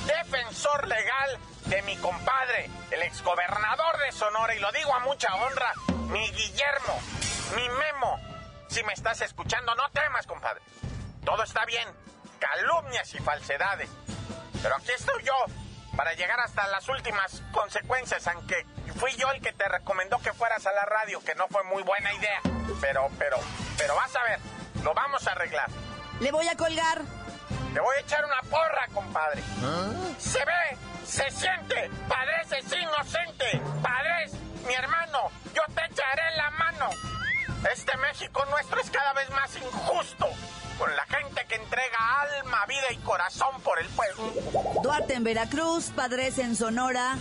Defensor 0.06 0.86
legal 0.86 1.38
de 1.66 1.80
mi 1.82 1.96
compadre, 1.96 2.68
el 2.90 3.02
exgobernador 3.02 3.98
de 4.04 4.12
Sonora, 4.12 4.54
y 4.54 4.58
lo 4.58 4.70
digo 4.72 4.94
a 4.94 5.00
mucha 5.00 5.34
honra, 5.34 5.72
mi 6.08 6.30
Guillermo, 6.30 7.00
mi 7.56 7.68
Memo. 7.68 8.18
Si 8.68 8.82
me 8.84 8.92
estás 8.92 9.20
escuchando, 9.22 9.74
no 9.74 9.88
temas, 9.90 10.26
compadre. 10.26 10.60
Todo 11.24 11.42
está 11.42 11.64
bien. 11.64 11.88
Calumnias 12.42 13.14
y 13.14 13.18
falsedades. 13.18 13.88
Pero 14.62 14.76
aquí 14.76 14.90
estoy 14.92 15.22
yo 15.22 15.34
para 15.96 16.12
llegar 16.14 16.40
hasta 16.40 16.66
las 16.68 16.88
últimas 16.88 17.42
consecuencias, 17.52 18.26
aunque 18.26 18.66
fui 18.96 19.12
yo 19.16 19.30
el 19.30 19.40
que 19.40 19.52
te 19.52 19.68
recomendó 19.68 20.18
que 20.18 20.32
fueras 20.32 20.66
a 20.66 20.72
la 20.72 20.84
radio, 20.84 21.22
que 21.24 21.34
no 21.34 21.46
fue 21.48 21.62
muy 21.64 21.82
buena 21.82 22.12
idea. 22.14 22.40
Pero, 22.80 23.08
pero, 23.18 23.36
pero 23.78 23.94
vas 23.94 24.14
a 24.16 24.22
ver, 24.24 24.38
lo 24.82 24.92
vamos 24.94 25.26
a 25.26 25.32
arreglar. 25.32 25.68
Le 26.20 26.32
voy 26.32 26.48
a 26.48 26.56
colgar. 26.56 27.02
Te 27.72 27.80
voy 27.80 27.96
a 27.96 28.00
echar 28.00 28.24
una 28.24 28.40
porra, 28.50 28.86
compadre. 28.92 29.42
¿Ah? 29.62 29.90
Se 30.18 30.44
ve 30.44 30.78
se 31.12 31.30
siente. 31.30 31.90
Padres 32.08 32.52
es 32.52 32.72
inocente. 32.72 33.62
Vida 42.72 42.92
y 42.92 42.96
corazón 43.04 43.60
por 43.62 43.78
el 43.80 43.86
pueblo. 43.88 44.32
Duarte 44.82 45.14
en 45.14 45.24
Veracruz, 45.24 45.90
Padres 45.94 46.38
en 46.38 46.56
Sonora. 46.56 47.18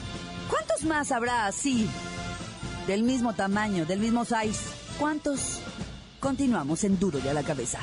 ¿Cuántos 0.49 0.83
más 0.83 1.11
habrá 1.11 1.45
así? 1.45 1.89
Del 2.87 3.03
mismo 3.03 3.33
tamaño, 3.33 3.85
del 3.85 3.99
mismo 3.99 4.23
size. 4.25 4.61
¿Cuántos? 4.97 5.59
Continuamos 6.19 6.83
en 6.83 6.99
Duro 6.99 7.19
y 7.23 7.27
a 7.27 7.33
la 7.33 7.43
cabeza. 7.43 7.79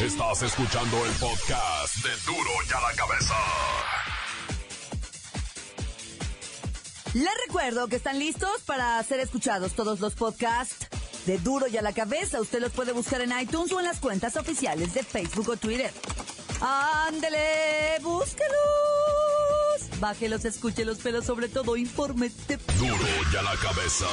Estás 0.00 0.42
escuchando 0.42 1.04
el 1.06 1.12
podcast 1.12 1.96
de 1.96 2.10
Duro 2.26 2.50
y 2.68 2.72
a 2.72 2.80
la 2.80 2.96
cabeza. 2.96 3.34
Les 7.14 7.32
recuerdo 7.46 7.88
que 7.88 7.96
están 7.96 8.18
listos 8.18 8.62
para 8.66 9.02
ser 9.02 9.20
escuchados 9.20 9.72
todos 9.74 10.00
los 10.00 10.14
podcasts 10.14 10.88
de 11.26 11.38
Duro 11.38 11.66
y 11.68 11.76
a 11.76 11.82
la 11.82 11.92
cabeza. 11.92 12.40
Usted 12.40 12.60
los 12.60 12.72
puede 12.72 12.92
buscar 12.92 13.20
en 13.20 13.38
iTunes 13.38 13.72
o 13.72 13.80
en 13.80 13.86
las 13.86 14.00
cuentas 14.00 14.36
oficiales 14.36 14.94
de 14.94 15.02
Facebook 15.02 15.48
o 15.50 15.56
Twitter. 15.56 15.92
Ándele, 16.60 17.98
búsquelos. 18.02 18.52
Bájelos, 20.00 20.44
escúchelos, 20.44 20.98
pero 21.02 21.22
sobre 21.22 21.48
todo 21.48 21.76
infórmete. 21.76 22.58
Duro 22.78 22.96
y 23.32 23.36
a 23.36 23.42
la 23.42 23.56
cabeza. 23.56 24.06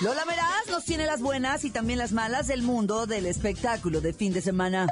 Lola 0.00 0.24
Meraz 0.24 0.66
nos 0.68 0.84
tiene 0.84 1.06
las 1.06 1.20
buenas 1.20 1.64
y 1.64 1.70
también 1.70 1.98
las 1.98 2.12
malas 2.12 2.46
del 2.46 2.62
mundo 2.62 3.06
del 3.06 3.26
espectáculo 3.26 4.00
de 4.00 4.12
fin 4.12 4.32
de 4.32 4.42
semana. 4.42 4.86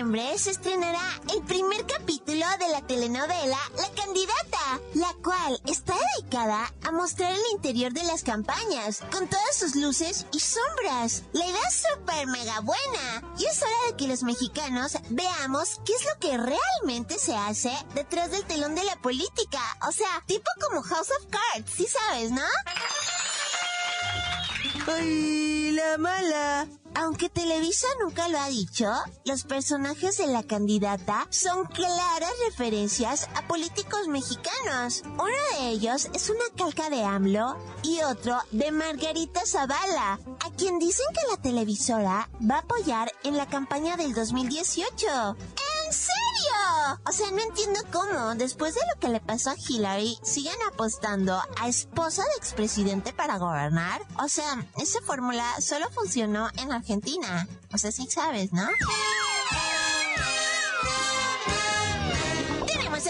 Se 0.00 0.50
estrenará 0.50 1.20
el 1.34 1.42
primer 1.42 1.84
capítulo 1.84 2.46
de 2.58 2.68
la 2.72 2.80
telenovela 2.86 3.58
La 3.76 4.02
Candidata, 4.02 4.80
la 4.94 5.12
cual 5.22 5.60
está 5.66 5.94
dedicada 6.16 6.72
a 6.84 6.90
mostrar 6.90 7.32
el 7.32 7.40
interior 7.52 7.92
de 7.92 8.02
las 8.04 8.22
campañas, 8.22 9.02
con 9.12 9.28
todas 9.28 9.54
sus 9.54 9.76
luces 9.76 10.24
y 10.32 10.40
sombras. 10.40 11.24
La 11.32 11.44
idea 11.44 11.68
es 11.68 11.84
súper 11.86 12.26
mega 12.28 12.60
buena 12.60 13.22
y 13.38 13.44
es 13.44 13.62
hora 13.62 13.90
de 13.90 13.96
que 13.96 14.08
los 14.08 14.22
mexicanos 14.22 14.96
veamos 15.10 15.82
qué 15.84 15.92
es 15.92 16.04
lo 16.06 16.18
que 16.18 16.38
realmente 16.38 17.18
se 17.18 17.36
hace 17.36 17.70
detrás 17.94 18.30
del 18.30 18.46
telón 18.46 18.74
de 18.74 18.84
la 18.84 18.96
política. 19.02 19.60
O 19.86 19.92
sea, 19.92 20.24
tipo 20.26 20.50
como 20.62 20.82
House 20.82 21.10
of 21.10 21.26
Cards, 21.28 21.70
¿sí 21.76 21.86
sabes, 21.86 22.30
no? 22.30 22.42
¡Ay, 24.86 25.72
la 25.72 25.98
mala! 25.98 26.79
Aunque 26.94 27.28
Televisa 27.28 27.86
nunca 28.02 28.28
lo 28.28 28.38
ha 28.38 28.48
dicho, 28.48 28.90
los 29.24 29.44
personajes 29.44 30.18
de 30.18 30.26
la 30.26 30.42
candidata 30.42 31.26
son 31.30 31.66
claras 31.66 32.32
referencias 32.48 33.28
a 33.34 33.46
políticos 33.46 34.08
mexicanos. 34.08 35.02
Uno 35.04 35.58
de 35.58 35.68
ellos 35.70 36.10
es 36.14 36.30
una 36.30 36.44
calca 36.56 36.90
de 36.90 37.04
AMLO 37.04 37.56
y 37.82 38.00
otro 38.02 38.38
de 38.50 38.72
Margarita 38.72 39.40
Zavala, 39.46 40.18
a 40.44 40.50
quien 40.56 40.78
dicen 40.78 41.06
que 41.14 41.30
la 41.30 41.40
televisora 41.40 42.28
va 42.48 42.56
a 42.56 42.60
apoyar 42.60 43.12
en 43.24 43.36
la 43.36 43.46
campaña 43.46 43.96
del 43.96 44.12
2018. 44.12 45.06
¿En 45.06 45.36
serio? 45.46 45.79
O 47.06 47.12
sea, 47.12 47.30
no 47.30 47.40
entiendo 47.40 47.80
cómo, 47.92 48.34
después 48.34 48.74
de 48.74 48.80
lo 48.92 49.00
que 49.00 49.08
le 49.08 49.20
pasó 49.20 49.50
a 49.50 49.56
Hillary, 49.56 50.18
siguen 50.22 50.56
apostando 50.72 51.40
a 51.58 51.68
esposa 51.68 52.22
de 52.22 52.36
expresidente 52.38 53.12
para 53.12 53.38
gobernar. 53.38 54.02
O 54.22 54.28
sea, 54.28 54.66
esa 54.76 55.00
fórmula 55.02 55.44
solo 55.60 55.90
funcionó 55.90 56.48
en 56.56 56.72
Argentina. 56.72 57.46
O 57.72 57.78
sea, 57.78 57.92
sí 57.92 58.08
sabes, 58.10 58.52
¿no? 58.52 58.66
¡Tenemos 62.66 63.04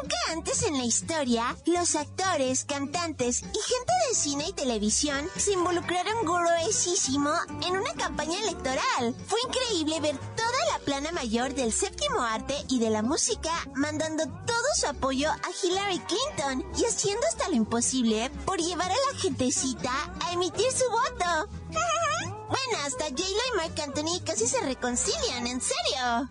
nunca 0.00 0.16
antes 0.30 0.62
en 0.62 0.76
la 0.76 0.84
historia, 0.84 1.56
los 1.66 1.94
actores, 1.94 2.64
cantantes 2.64 3.42
y 3.42 3.44
gente 3.44 3.92
de 4.08 4.14
cine 4.14 4.44
y 4.48 4.52
televisión 4.52 5.28
se 5.36 5.52
involucraron 5.52 6.24
gruesísimo 6.24 7.30
en 7.62 7.76
una 7.76 7.92
campaña 7.94 8.38
electoral. 8.40 9.14
Fue 9.26 9.38
increíble 9.46 10.00
ver 10.00 10.16
toda 10.36 10.49
la 10.49 10.49
plana 10.90 11.12
mayor 11.12 11.54
del 11.54 11.72
séptimo 11.72 12.20
arte 12.20 12.52
y 12.68 12.80
de 12.80 12.90
la 12.90 13.00
música 13.00 13.52
mandando 13.76 14.24
todo 14.44 14.64
su 14.74 14.88
apoyo 14.88 15.30
a 15.30 15.38
Hillary 15.62 16.00
Clinton 16.00 16.66
y 16.76 16.84
haciendo 16.84 17.24
hasta 17.28 17.48
lo 17.48 17.54
imposible 17.54 18.28
por 18.44 18.58
llevar 18.58 18.90
a 18.90 19.12
la 19.12 19.18
gentecita 19.20 19.92
a 20.18 20.32
emitir 20.32 20.66
su 20.72 20.90
voto. 20.90 21.48
bueno, 21.70 22.84
hasta 22.84 23.04
J-Lo 23.04 23.22
y 23.22 23.56
Mark 23.56 23.80
Anthony 23.80 24.20
casi 24.26 24.48
se 24.48 24.60
reconcilian, 24.62 25.46
en 25.46 25.60
serio. 25.60 26.28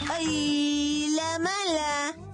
¡Ay, 0.12 1.08
la 1.16 1.38
mala! 1.40 2.29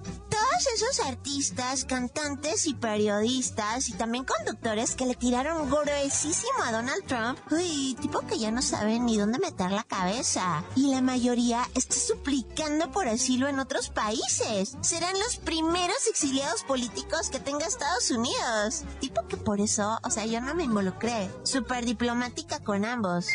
Todos 0.57 0.81
esos 0.81 1.05
artistas, 1.05 1.85
cantantes 1.85 2.65
y 2.65 2.73
periodistas 2.73 3.89
y 3.89 3.93
también 3.93 4.25
conductores 4.25 4.95
que 4.95 5.05
le 5.05 5.13
tiraron 5.13 5.69
gruesísimo 5.69 6.63
a 6.63 6.71
Donald 6.71 7.05
Trump, 7.05 7.37
uy, 7.51 7.95
tipo 8.01 8.21
que 8.21 8.39
ya 8.39 8.49
no 8.49 8.63
saben 8.63 9.05
ni 9.05 9.19
dónde 9.19 9.37
meter 9.37 9.69
la 9.69 9.83
cabeza. 9.83 10.63
Y 10.75 10.89
la 10.89 11.01
mayoría 11.01 11.61
está 11.75 11.95
suplicando 11.95 12.91
por 12.91 13.07
asilo 13.07 13.47
en 13.47 13.59
otros 13.59 13.89
países. 13.89 14.77
Serán 14.81 15.13
los 15.19 15.37
primeros 15.37 16.07
exiliados 16.09 16.63
políticos 16.63 17.29
que 17.29 17.39
tenga 17.39 17.67
Estados 17.67 18.09
Unidos. 18.09 18.83
Tipo 18.99 19.27
que 19.27 19.37
por 19.37 19.61
eso, 19.61 19.99
o 20.03 20.09
sea, 20.09 20.25
yo 20.25 20.41
no 20.41 20.55
me 20.55 20.63
involucré. 20.63 21.29
Súper 21.43 21.85
diplomática 21.85 22.59
con 22.63 22.83
ambos. 22.83 23.27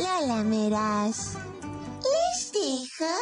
La 0.00 0.20
lameras. 0.22 1.34
¿Les 2.02 2.52
deja? 2.52 3.14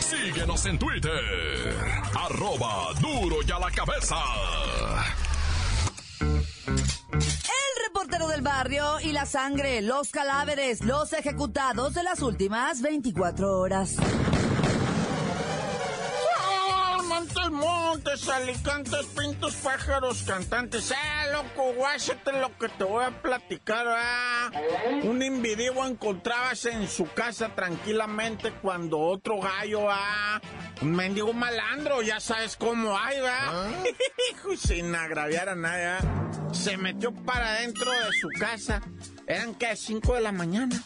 Síguenos 0.00 0.66
en 0.66 0.78
Twitter. 0.78 1.76
Arroba 2.14 2.92
duro 3.00 3.36
y 3.46 3.50
a 3.50 3.58
la 3.58 3.70
cabeza. 3.70 4.16
El 6.20 7.84
reportero 7.86 8.28
del 8.28 8.42
barrio 8.42 9.00
y 9.00 9.12
la 9.12 9.26
sangre, 9.26 9.80
los 9.82 10.10
cadáveres, 10.10 10.82
los 10.82 11.12
ejecutados 11.12 11.94
de 11.94 12.02
las 12.02 12.20
últimas 12.20 12.82
24 12.82 13.58
horas. 13.58 13.96
Montes, 17.94 18.28
alicantes, 18.28 19.06
pintos, 19.16 19.54
pájaros, 19.54 20.24
cantantes. 20.24 20.90
Ah, 20.90 21.26
loco, 21.30 21.74
guáchate 21.74 22.32
lo 22.32 22.50
que 22.58 22.68
te 22.68 22.82
voy 22.82 23.04
a 23.04 23.22
platicar, 23.22 23.86
ah. 23.88 24.50
Un 25.04 25.22
individuo 25.22 25.86
encontrabas 25.86 26.64
en 26.66 26.88
su 26.88 27.06
casa 27.06 27.54
tranquilamente 27.54 28.50
cuando 28.50 28.98
otro 28.98 29.38
gallo, 29.40 29.88
ah. 29.88 30.40
Un 30.82 30.90
mendigo 30.90 31.32
malandro, 31.32 32.02
ya 32.02 32.18
sabes 32.18 32.56
cómo 32.56 32.98
hay, 32.98 33.20
va. 33.20 33.70
Sin 34.56 34.92
agraviar 34.92 35.50
a 35.50 35.54
nadie, 35.54 35.84
ah, 35.84 36.50
Se 36.52 36.76
metió 36.76 37.14
para 37.14 37.50
adentro 37.50 37.92
de 37.92 38.10
su 38.20 38.28
casa. 38.40 38.82
Eran 39.28 39.54
que 39.54 39.76
5 39.76 40.14
de 40.14 40.20
la 40.20 40.32
mañana. 40.32 40.82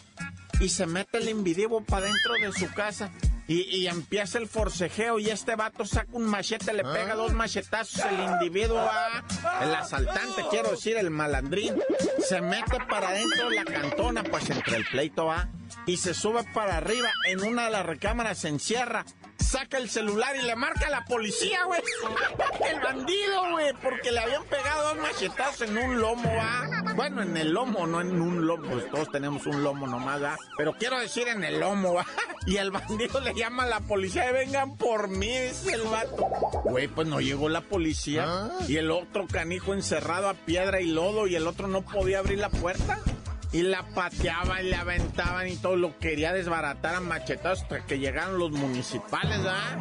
Y 0.59 0.69
se 0.69 0.85
mete 0.85 1.17
el 1.17 1.29
individuo 1.29 1.83
para 1.83 2.05
dentro 2.05 2.33
de 2.35 2.51
su 2.51 2.71
casa. 2.71 3.11
Y, 3.49 3.61
y 3.75 3.87
empieza 3.87 4.37
el 4.37 4.47
forcejeo 4.47 5.17
y 5.17 5.31
este 5.31 5.55
vato 5.55 5.83
saca 5.83 6.11
un 6.13 6.23
machete, 6.23 6.71
le 6.71 6.83
pega 6.83 7.15
dos 7.15 7.33
machetazos, 7.33 8.05
el 8.05 8.19
individuo 8.19 8.77
va, 8.77 9.25
el 9.63 9.73
asaltante, 9.73 10.43
quiero 10.51 10.69
decir, 10.69 10.97
el 10.97 11.09
malandrín, 11.09 11.75
se 12.19 12.41
mete 12.41 12.77
para 12.87 13.09
adentro 13.09 13.49
de 13.49 13.55
la 13.55 13.65
cantona, 13.65 14.23
pues 14.23 14.51
entre 14.51 14.77
el 14.77 14.85
pleito 14.85 15.25
va, 15.25 15.49
y 15.87 15.97
se 15.97 16.13
sube 16.13 16.43
para 16.53 16.77
arriba, 16.77 17.09
en 17.25 17.41
una 17.41 17.65
de 17.65 17.71
las 17.71 17.87
recámaras 17.87 18.37
se 18.37 18.49
encierra, 18.49 19.03
saca 19.39 19.77
el 19.77 19.89
celular 19.89 20.35
y 20.35 20.41
le 20.41 20.55
marca 20.55 20.87
a 20.87 20.89
la 20.89 21.05
policía, 21.05 21.63
güey. 21.65 21.81
El 22.69 22.79
bandido, 22.81 23.51
güey, 23.51 23.73
porque 23.81 24.11
le 24.11 24.19
habían 24.19 24.43
pegado 24.45 24.89
dos 24.89 24.97
machetazos 24.97 25.61
en 25.69 25.77
un 25.77 25.99
lomo, 25.99 26.29
va. 26.35 26.93
Bueno, 26.95 27.21
en 27.21 27.35
el 27.37 27.51
lomo, 27.51 27.87
no 27.87 28.01
en 28.01 28.21
un 28.21 28.45
lomo, 28.45 28.69
pues 28.69 28.89
todos 28.91 29.11
tenemos 29.11 29.45
un 29.45 29.63
lomo 29.63 29.87
nomás, 29.87 30.21
va. 30.21 30.37
Pero 30.57 30.73
quiero 30.73 30.99
decir 30.99 31.27
en 31.27 31.43
el 31.43 31.59
lomo, 31.59 31.93
va. 31.93 32.05
Y 32.45 32.57
el 32.57 32.71
bandido 32.71 33.19
le 33.19 33.33
llama 33.33 33.63
a 33.63 33.67
la 33.67 33.79
policía 33.81 34.29
y 34.29 34.33
vengan 34.33 34.75
por 34.77 35.09
mí, 35.09 35.27
dice 35.27 35.73
el 35.73 35.83
vato. 35.83 36.15
Güey, 36.63 36.87
pues 36.87 37.07
no 37.07 37.19
llegó 37.19 37.49
la 37.49 37.61
policía. 37.61 38.49
Y 38.67 38.77
el 38.77 38.91
otro 38.91 39.27
canijo 39.27 39.73
encerrado 39.73 40.29
a 40.29 40.33
piedra 40.33 40.81
y 40.81 40.87
lodo 40.87 41.27
y 41.27 41.35
el 41.35 41.45
otro 41.47 41.67
no 41.67 41.81
podía 41.81 42.19
abrir 42.19 42.39
la 42.39 42.49
puerta. 42.49 42.99
Y 43.51 43.63
la 43.63 43.83
pateaban 43.83 44.63
y 44.65 44.69
le 44.69 44.75
aventaban 44.75 45.47
y 45.47 45.55
todo 45.57 45.75
lo 45.75 45.97
quería 45.97 46.33
desbaratar 46.33 46.95
a 46.95 46.99
machetazos 46.99 47.63
hasta 47.63 47.85
que 47.85 47.97
llegaron 47.97 48.37
los 48.37 48.51
municipales, 48.51 49.39
¿ah? 49.45 49.77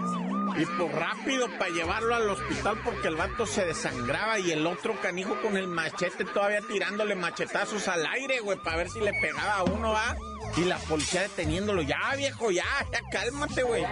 Y 0.57 0.65
pues 0.65 0.93
rápido 0.93 1.47
para 1.59 1.71
llevarlo 1.71 2.15
al 2.15 2.31
hospital 2.31 2.81
porque 2.83 3.09
el 3.09 3.17
vato 3.17 3.47
se 3.47 3.67
desangraba 3.67 4.39
y 4.39 4.51
el 4.51 4.67
otro 4.67 4.99
canijo 5.01 5.41
con 5.43 5.57
el 5.57 5.69
machete 5.69 6.25
todavía 6.25 6.61
tirándole 6.63 7.15
machetazos 7.15 7.87
al 7.89 8.07
aire, 8.07 8.41
güey, 8.41 8.59
para 8.59 8.79
ver 8.79 8.89
si 8.89 9.01
le 9.01 9.13
pegaba 9.21 9.57
a 9.57 9.65
uno, 9.65 9.95
¿ah? 9.95 10.17
Y 10.57 10.65
la 10.65 10.79
policía 10.79 11.23
deteniéndolo, 11.23 11.83
ya 11.83 12.15
viejo, 12.17 12.51
ya, 12.51 12.65
ya 12.91 13.01
cálmate, 13.13 13.63
güey. 13.63 13.85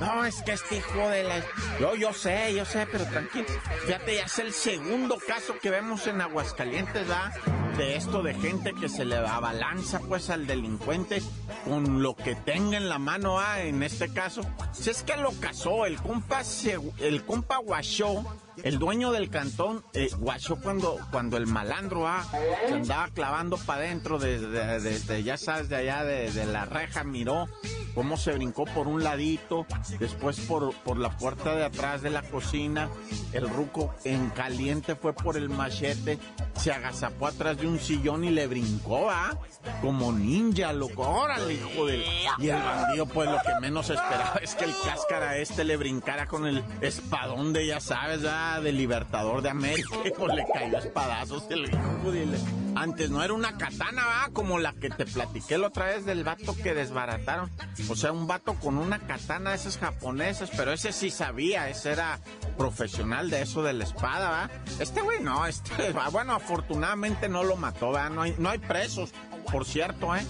No, 0.00 0.24
es 0.24 0.42
que 0.42 0.52
este 0.52 0.76
hijo 0.76 1.08
de 1.10 1.24
la... 1.24 1.42
Yo, 1.78 1.94
yo 1.96 2.12
sé, 2.12 2.54
yo 2.54 2.64
sé, 2.64 2.86
pero 2.90 3.04
tranquilo. 3.04 3.46
Fíjate, 3.84 4.16
ya 4.16 4.24
es 4.24 4.38
el 4.38 4.52
segundo 4.52 5.18
caso 5.26 5.58
que 5.60 5.70
vemos 5.70 6.06
en 6.06 6.20
Aguascalientes, 6.20 7.06
¿verdad? 7.06 7.32
De 7.76 7.96
esto 7.96 8.22
de 8.22 8.34
gente 8.34 8.74
que 8.74 8.88
se 8.88 9.04
le 9.04 9.16
abalanza 9.16 10.00
pues 10.00 10.28
al 10.30 10.46
delincuente 10.46 11.22
con 11.64 12.02
lo 12.02 12.14
que 12.14 12.34
tenga 12.34 12.76
en 12.76 12.88
la 12.88 12.98
mano, 12.98 13.38
¿ah? 13.38 13.62
En 13.62 13.82
este 13.82 14.12
caso. 14.12 14.42
Si 14.72 14.90
es 14.90 15.02
que 15.02 15.16
lo 15.16 15.32
casó, 15.40 15.86
el 15.86 15.96
compa, 15.96 16.44
se, 16.44 16.78
el 16.98 17.24
compa 17.24 17.58
guachó, 17.58 18.24
el 18.62 18.78
dueño 18.78 19.10
del 19.10 19.30
cantón, 19.30 19.82
eh, 19.94 20.10
guachó 20.18 20.56
cuando, 20.56 20.98
cuando 21.10 21.36
el 21.38 21.46
malandro, 21.46 22.06
¿ah? 22.06 22.26
Andaba 22.70 23.08
clavando 23.08 23.56
para 23.56 23.84
adentro 23.84 24.18
desde, 24.18 25.22
ya 25.22 25.36
sabes, 25.38 25.68
de 25.68 25.76
allá 25.76 26.04
de 26.04 26.46
la 26.46 26.66
reja, 26.66 27.04
miró 27.04 27.48
cómo 27.94 28.16
se 28.16 28.32
brincó 28.32 28.64
por 28.64 28.86
un 28.88 29.02
ladito, 29.02 29.66
después 29.98 30.40
por, 30.40 30.74
por 30.76 30.96
la 30.98 31.10
puerta 31.16 31.54
de 31.54 31.64
atrás 31.64 32.02
de 32.02 32.10
la 32.10 32.22
cocina, 32.22 32.88
el 33.32 33.48
ruco 33.48 33.94
en 34.04 34.30
caliente 34.30 34.94
fue 34.94 35.12
por 35.12 35.36
el 35.36 35.48
machete, 35.48 36.18
se 36.56 36.72
agazapó 36.72 37.26
atrás 37.26 37.58
de 37.58 37.66
un 37.66 37.78
sillón 37.78 38.24
y 38.24 38.30
le 38.30 38.46
brincó, 38.46 39.10
¿ah? 39.10 39.36
Como 39.80 40.12
ninja, 40.12 40.72
loco, 40.72 41.02
órale, 41.02 41.54
hijo 41.54 41.86
del... 41.86 42.04
Y 42.38 42.48
el 42.48 42.62
bandido, 42.62 43.06
pues 43.06 43.30
lo 43.30 43.38
que 43.38 43.60
menos 43.60 43.90
esperaba 43.90 44.38
es 44.42 44.54
que 44.54 44.64
el 44.64 44.74
cáscara 44.84 45.36
este 45.38 45.64
le 45.64 45.76
brincara 45.76 46.26
con 46.26 46.46
el 46.46 46.62
espadón 46.80 47.52
de, 47.52 47.66
ya 47.66 47.80
sabes, 47.80 48.20
¿ah? 48.26 48.60
De 48.60 48.72
Libertador 48.72 49.42
de 49.42 49.50
América, 49.50 49.96
y 50.04 50.10
pues 50.10 50.34
le 50.34 50.44
cayó 50.52 50.78
espadazos 50.78 51.46
el 51.50 51.64
hijo 51.64 52.12
del... 52.12 52.36
Antes 52.74 53.10
no 53.10 53.22
era 53.22 53.34
una 53.34 53.58
katana, 53.58 54.04
¿va? 54.04 54.28
Como 54.32 54.58
la 54.58 54.72
que 54.72 54.88
te 54.88 55.04
platiqué 55.04 55.58
la 55.58 55.68
otra 55.68 55.86
vez 55.86 56.06
del 56.06 56.24
vato 56.24 56.56
que 56.56 56.74
desbarataron. 56.74 57.50
O 57.88 57.96
sea, 57.96 58.12
un 58.12 58.26
vato 58.26 58.54
con 58.54 58.78
una 58.78 58.98
katana 58.98 59.54
esas 59.54 59.78
japonesas, 59.78 60.50
pero 60.56 60.72
ese 60.72 60.92
sí 60.92 61.10
sabía, 61.10 61.68
ese 61.68 61.92
era 61.92 62.20
profesional 62.56 63.30
de 63.30 63.42
eso 63.42 63.62
de 63.62 63.72
la 63.72 63.84
espada, 63.84 64.30
¿va? 64.30 64.50
Este 64.78 65.00
güey 65.00 65.20
no, 65.20 65.46
este, 65.46 65.92
bueno, 66.12 66.34
afortunadamente 66.34 67.28
no 67.28 67.44
lo 67.44 67.56
mató, 67.56 67.90
¿va? 67.90 68.08
No 68.08 68.22
hay, 68.22 68.58
presos, 68.58 69.10
por 69.50 69.64
cierto, 69.64 70.14
¿eh? 70.14 70.24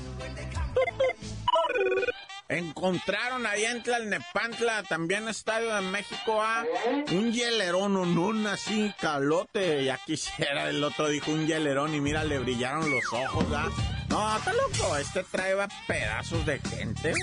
Encontraron 2.48 3.46
ahí 3.46 3.64
en 3.64 3.82
Tlalnepantla, 3.82 4.82
también 4.82 5.26
Estadio 5.28 5.74
de 5.74 5.80
México, 5.82 6.42
a 6.42 6.64
un 7.12 7.32
hielerón, 7.32 7.96
un, 7.96 8.18
un 8.18 8.46
así 8.46 8.92
calote. 9.00 9.84
Ya 9.84 9.98
quisiera, 10.04 10.68
el 10.68 10.84
otro 10.84 11.08
dijo 11.08 11.30
un 11.30 11.46
hielerón 11.46 11.94
y 11.94 12.00
mira, 12.00 12.24
le 12.24 12.38
brillaron 12.38 12.90
los 12.90 13.10
ojos, 13.12 13.46
¿ah? 13.54 13.70
No, 14.12 14.36
está 14.36 14.52
loco, 14.52 14.94
este 14.98 15.22
trae 15.24 15.54
pedazos 15.86 16.44
de 16.44 16.58
gente. 16.58 17.14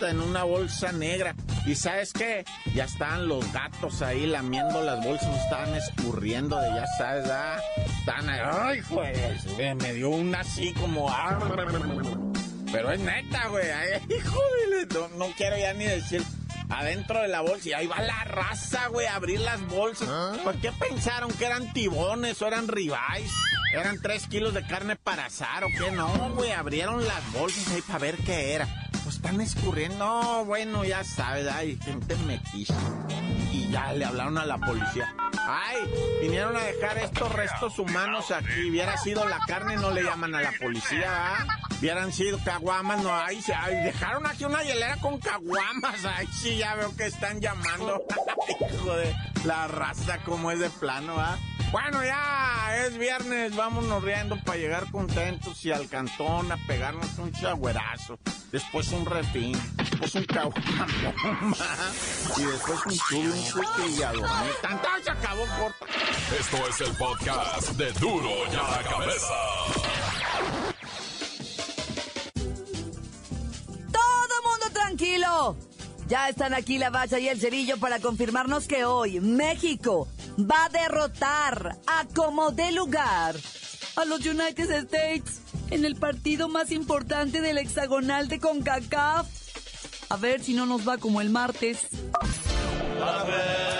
En 0.00 0.20
una 0.20 0.42
bolsa 0.42 0.90
negra. 0.90 1.36
¿Y 1.66 1.76
sabes 1.76 2.12
qué? 2.12 2.44
Ya 2.74 2.86
estaban 2.86 3.28
los 3.28 3.52
gatos 3.52 4.02
ahí 4.02 4.26
lamiendo 4.26 4.82
las 4.82 5.04
bolsas, 5.04 5.32
estaban 5.36 5.72
escurriendo 5.76 6.58
de 6.58 6.68
ya 6.70 6.84
sabes, 6.98 7.30
¿ah? 7.30 7.60
Están 8.00 8.28
ahí, 8.28 8.40
ay, 8.42 8.82
pues, 8.88 9.46
me 9.76 9.94
dio 9.94 10.10
una 10.10 10.40
así 10.40 10.72
como... 10.72 11.08
ah, 11.08 11.38
pero 12.72 12.90
es 12.90 12.98
neta, 12.98 13.46
güey. 13.46 13.70
Ay, 13.70 14.02
Hijo 14.18 14.40
de... 14.70 14.86
No, 14.94 15.08
no 15.26 15.32
quiero 15.36 15.56
ya 15.58 15.74
ni 15.74 15.84
decir. 15.84 16.24
Adentro 16.70 17.22
de 17.22 17.28
la 17.28 17.40
bolsa. 17.40 17.68
Y 17.68 17.72
ahí 17.72 17.86
va 17.86 18.00
la 18.00 18.24
raza, 18.24 18.88
güey, 18.88 19.06
a 19.06 19.14
abrir 19.14 19.40
las 19.40 19.64
bolsas. 19.68 20.08
¿Por 20.38 20.56
qué 20.56 20.72
pensaron 20.72 21.30
que 21.30 21.46
eran 21.46 21.72
tibones 21.72 22.42
o 22.42 22.46
eran 22.48 22.66
ribeyes? 22.66 23.30
¿Eran 23.72 24.00
tres 24.00 24.26
kilos 24.26 24.54
de 24.54 24.66
carne 24.66 24.96
para 24.96 25.26
asar 25.26 25.64
o 25.64 25.68
qué? 25.68 25.90
No, 25.90 26.08
güey, 26.34 26.52
abrieron 26.52 27.06
las 27.06 27.32
bolsas 27.32 27.70
ahí 27.72 27.82
para 27.82 27.98
ver 27.98 28.16
qué 28.18 28.54
era. 28.54 28.66
Pues 29.04 29.16
están 29.16 29.40
escurriendo. 29.40 29.98
No, 29.98 30.44
bueno, 30.44 30.84
ya 30.84 31.04
sabes, 31.04 31.46
hay 31.48 31.76
gente 31.76 32.16
metiche. 32.26 32.74
Y 33.52 33.68
ya 33.70 33.92
le 33.92 34.04
hablaron 34.04 34.38
a 34.38 34.46
la 34.46 34.58
policía. 34.58 35.14
Ay, 35.46 35.78
vinieron 36.20 36.56
a 36.56 36.60
dejar 36.60 36.98
estos 36.98 37.32
restos 37.32 37.78
humanos 37.78 38.30
aquí. 38.30 38.70
Hubiera 38.70 38.96
sido 38.96 39.26
la 39.28 39.38
carne, 39.46 39.76
no 39.76 39.90
le 39.90 40.02
llaman 40.02 40.34
a 40.34 40.40
la 40.42 40.52
policía, 40.52 41.06
¿ah? 41.08 41.46
Hubieran 41.78 42.12
sido 42.12 42.38
caguamas, 42.44 43.02
no, 43.02 43.14
ay, 43.14 43.40
ay, 43.56 43.76
dejaron 43.84 44.26
aquí 44.26 44.44
una 44.44 44.62
hielera 44.62 44.96
con 44.96 45.18
caguamas. 45.18 46.04
Ay, 46.04 46.26
sí, 46.32 46.56
ya 46.56 46.74
veo 46.74 46.94
que 46.96 47.06
están 47.06 47.40
llamando. 47.40 48.02
Hijo 48.74 48.96
de 48.96 49.14
la 49.44 49.68
raza, 49.68 50.18
como 50.24 50.50
es 50.50 50.58
de 50.58 50.70
plano, 50.70 51.14
¿ah? 51.18 51.38
Bueno, 51.70 52.02
ya 52.02 52.86
es 52.86 52.96
viernes, 52.96 53.54
vámonos 53.54 54.02
riendo 54.02 54.36
para 54.42 54.56
llegar 54.56 54.90
contentos 54.90 55.62
y 55.66 55.70
al 55.70 55.86
cantón 55.88 56.50
a 56.50 56.56
pegarnos 56.66 57.18
un 57.18 57.30
chagüerazo. 57.30 58.18
Después 58.50 58.90
un 58.92 59.04
refín, 59.04 59.60
después 59.76 60.14
un 60.14 60.24
caguama 60.24 60.86
y 62.38 62.42
después 62.42 62.86
un 62.86 62.98
chulo, 62.98 63.34
un 63.34 63.42
cuque 63.42 63.88
y 63.98 64.02
a 64.02 64.12
dormir. 64.12 64.52
Tanto 64.62 64.88
se 65.04 65.10
acabó 65.10 65.44
corto. 65.58 65.86
Esto 66.40 66.56
es 66.68 66.80
el 66.80 66.96
podcast 66.96 67.68
de 67.72 67.92
Duro 67.92 68.30
y 68.50 68.56
a 68.56 68.62
la 68.62 68.82
cabeza. 68.88 69.34
Todo 73.92 74.42
mundo 74.42 74.70
tranquilo. 74.72 75.56
Ya 76.08 76.30
están 76.30 76.54
aquí 76.54 76.78
la 76.78 76.88
bacha 76.88 77.18
y 77.18 77.28
el 77.28 77.38
cerillo 77.38 77.76
para 77.76 77.98
confirmarnos 78.00 78.66
que 78.66 78.86
hoy 78.86 79.20
México 79.20 80.08
va 80.38 80.66
a 80.66 80.68
derrotar 80.68 81.76
a 81.86 82.04
como 82.14 82.52
de 82.52 82.70
lugar 82.72 83.34
a 83.96 84.04
los 84.04 84.24
United 84.24 84.70
States 84.70 85.40
en 85.70 85.84
el 85.84 85.96
partido 85.96 86.48
más 86.48 86.70
importante 86.70 87.40
del 87.40 87.58
hexagonal 87.58 88.28
de 88.28 88.38
CONCACAF. 88.38 89.26
A 90.10 90.16
ver 90.16 90.42
si 90.42 90.54
no 90.54 90.64
nos 90.66 90.88
va 90.88 90.98
como 90.98 91.20
el 91.20 91.30
martes. 91.30 91.88
¡La 92.98 93.24
bacha! 93.24 93.77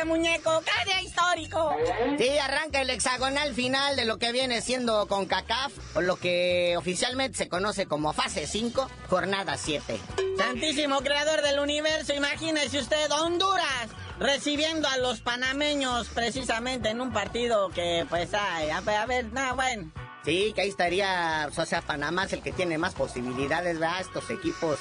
Este, 0.00 0.04
muñeco! 0.04 0.62
¡Qué 0.64 0.84
día 0.84 1.02
histórico! 1.02 1.76
Sí, 2.18 2.38
arranca 2.38 2.80
el 2.80 2.90
hexagonal 2.90 3.54
final 3.54 3.96
de 3.96 4.04
lo 4.04 4.18
que 4.18 4.32
viene 4.32 4.60
siendo 4.60 5.06
con 5.06 5.26
CACAF, 5.26 5.72
o 5.94 6.00
lo 6.00 6.16
que 6.16 6.76
oficialmente 6.76 7.36
se 7.36 7.48
conoce 7.48 7.86
como 7.86 8.12
fase 8.12 8.46
5, 8.46 8.88
jornada 9.08 9.56
7. 9.56 9.98
Santísimo 10.36 11.00
creador 11.00 11.42
del 11.42 11.60
universo, 11.60 12.14
imagínese 12.14 12.78
usted, 12.78 13.10
Honduras 13.12 13.88
recibiendo 14.18 14.86
a 14.86 14.98
los 14.98 15.20
panameños 15.20 16.08
precisamente 16.08 16.90
en 16.90 17.00
un 17.00 17.10
partido 17.10 17.70
que, 17.70 18.06
pues, 18.10 18.28
ay, 18.34 18.68
a, 18.68 18.78
a 18.78 19.06
ver, 19.06 19.32
nada, 19.32 19.54
bueno. 19.54 19.90
Sí, 20.24 20.52
que 20.54 20.60
ahí 20.60 20.68
estaría, 20.68 21.48
o 21.56 21.66
sea, 21.66 21.80
Panamá 21.80 22.24
es 22.24 22.34
el 22.34 22.42
que 22.42 22.52
tiene 22.52 22.76
más 22.76 22.94
posibilidades, 22.94 23.78
¿verdad? 23.78 24.02
Estos 24.02 24.28
equipos, 24.28 24.78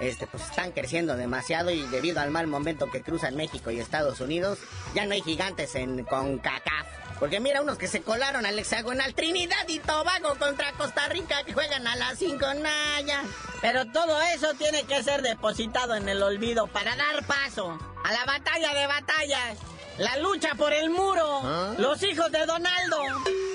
este, 0.00 0.26
pues 0.26 0.44
están 0.44 0.72
creciendo 0.72 1.16
demasiado 1.16 1.70
y 1.70 1.82
debido 1.86 2.20
al 2.20 2.30
mal 2.30 2.46
momento 2.46 2.90
que 2.90 3.02
cruzan 3.02 3.36
México 3.36 3.70
y 3.70 3.80
Estados 3.80 4.20
Unidos, 4.20 4.58
ya 4.94 5.06
no 5.06 5.12
hay 5.12 5.22
gigantes 5.22 5.74
en, 5.74 6.04
con 6.04 6.38
CACAF. 6.38 6.86
Porque 7.18 7.40
mira 7.40 7.62
unos 7.62 7.78
que 7.78 7.88
se 7.88 8.00
colaron 8.00 8.46
al 8.46 8.58
hexagonal 8.58 9.12
Trinidad 9.14 9.66
y 9.66 9.80
Tobago 9.80 10.36
contra 10.38 10.72
Costa 10.72 11.08
Rica 11.08 11.42
que 11.44 11.52
juegan 11.52 11.86
a 11.86 11.96
las 11.96 12.18
5 12.18 12.54
Naya. 12.54 13.24
Pero 13.60 13.86
todo 13.86 14.20
eso 14.34 14.54
tiene 14.54 14.84
que 14.84 15.02
ser 15.02 15.22
depositado 15.22 15.96
en 15.96 16.08
el 16.08 16.22
olvido 16.22 16.68
para 16.68 16.94
dar 16.94 17.26
paso 17.26 17.76
a 18.04 18.12
la 18.12 18.24
batalla 18.24 18.72
de 18.72 18.86
batallas. 18.86 19.58
La 19.98 20.16
lucha 20.18 20.54
por 20.54 20.72
el 20.72 20.90
muro. 20.90 21.74
Los 21.78 22.00
hijos 22.04 22.30
de 22.30 22.46
Donaldo 22.46 23.02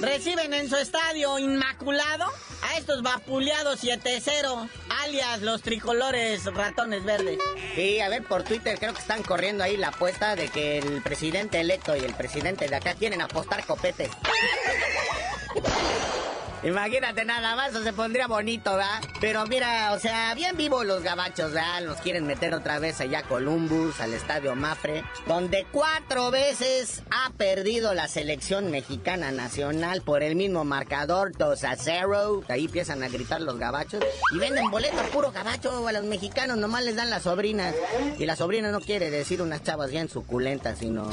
reciben 0.02 0.54
en 0.54 0.70
su 0.70 0.76
estadio 0.76 1.40
inmaculado 1.40 2.26
a 2.64 2.78
estos 2.78 3.02
vapuleados 3.02 3.84
7-0, 3.84 4.70
alias 5.04 5.42
los 5.42 5.62
tricolores 5.62 6.46
ratones 6.46 7.04
verdes. 7.04 7.40
Sí, 7.76 8.00
a 8.00 8.10
ver, 8.10 8.24
por 8.24 8.44
Twitter 8.44 8.78
creo 8.80 8.94
que 8.94 9.02
están 9.02 9.24
corriendo 9.24 9.64
ahí 9.64 9.78
la 9.78 9.90
apuesta 9.90 10.36
de 10.36 10.50
que 10.50 10.78
el 10.80 11.02
presidente 11.02 11.60
electo 11.60 11.96
y 11.96 12.00
el 12.00 12.14
presidente 12.14 12.68
de 12.68 12.76
acá 12.76 12.94
quieren 12.96 13.22
apostar 13.22 13.66
copete. 13.66 14.10
Imagínate 16.64 17.26
nada 17.26 17.58
más, 17.58 17.72
eso 17.72 17.84
se 17.84 17.92
pondría 17.92 18.28
bonito, 18.28 18.78
¿verdad? 18.78 19.02
Pero 19.20 19.46
mira, 19.48 19.92
o 19.92 20.00
sea, 20.00 20.34
bien 20.34 20.56
vivos 20.56 20.86
los 20.86 21.04
gabachos, 21.04 21.52
¿verdad? 21.52 21.82
Nos 21.82 21.98
quieren 21.98 22.26
meter 22.26 22.54
otra 22.54 22.80
vez 22.80 23.02
allá 23.02 23.20
a 23.20 23.24
Columbus, 23.24 24.00
al 24.00 24.14
Estadio 24.14 24.56
Mafre, 24.56 25.04
donde 25.28 25.68
cuatro 25.74 26.32
veces 26.32 27.04
ha 27.12 27.32
perdido 27.32 27.94
la 27.94 28.08
selección 28.08 28.72
mexicana 28.72 29.34
nacional 29.34 30.04
por 30.04 30.24
el 30.24 30.38
mismo 30.38 30.64
marcador 30.64 31.34
2 31.38 31.64
a 31.66 31.76
0. 31.76 32.44
Ahí 32.48 32.66
empiezan 32.66 33.04
a 33.04 33.10
gritar 33.10 33.42
los 33.42 33.58
gabachos 33.60 34.02
y 34.34 34.38
venden 34.38 34.72
boletos 34.72 35.02
puro 35.08 35.34
gabacho 35.34 35.86
a 35.86 35.92
los 35.92 36.06
mexicanos, 36.06 36.56
nomás 36.56 36.86
les 36.86 36.96
dan 36.96 37.10
las 37.10 37.24
sobrinas. 37.24 37.76
Y 38.18 38.26
la 38.26 38.38
sobrina 38.38 38.72
no 38.72 38.80
quiere 38.80 39.10
decir 39.10 39.42
unas 39.42 39.64
chavas 39.64 39.92
bien 39.92 40.08
suculentas, 40.08 40.80
sino, 40.80 41.10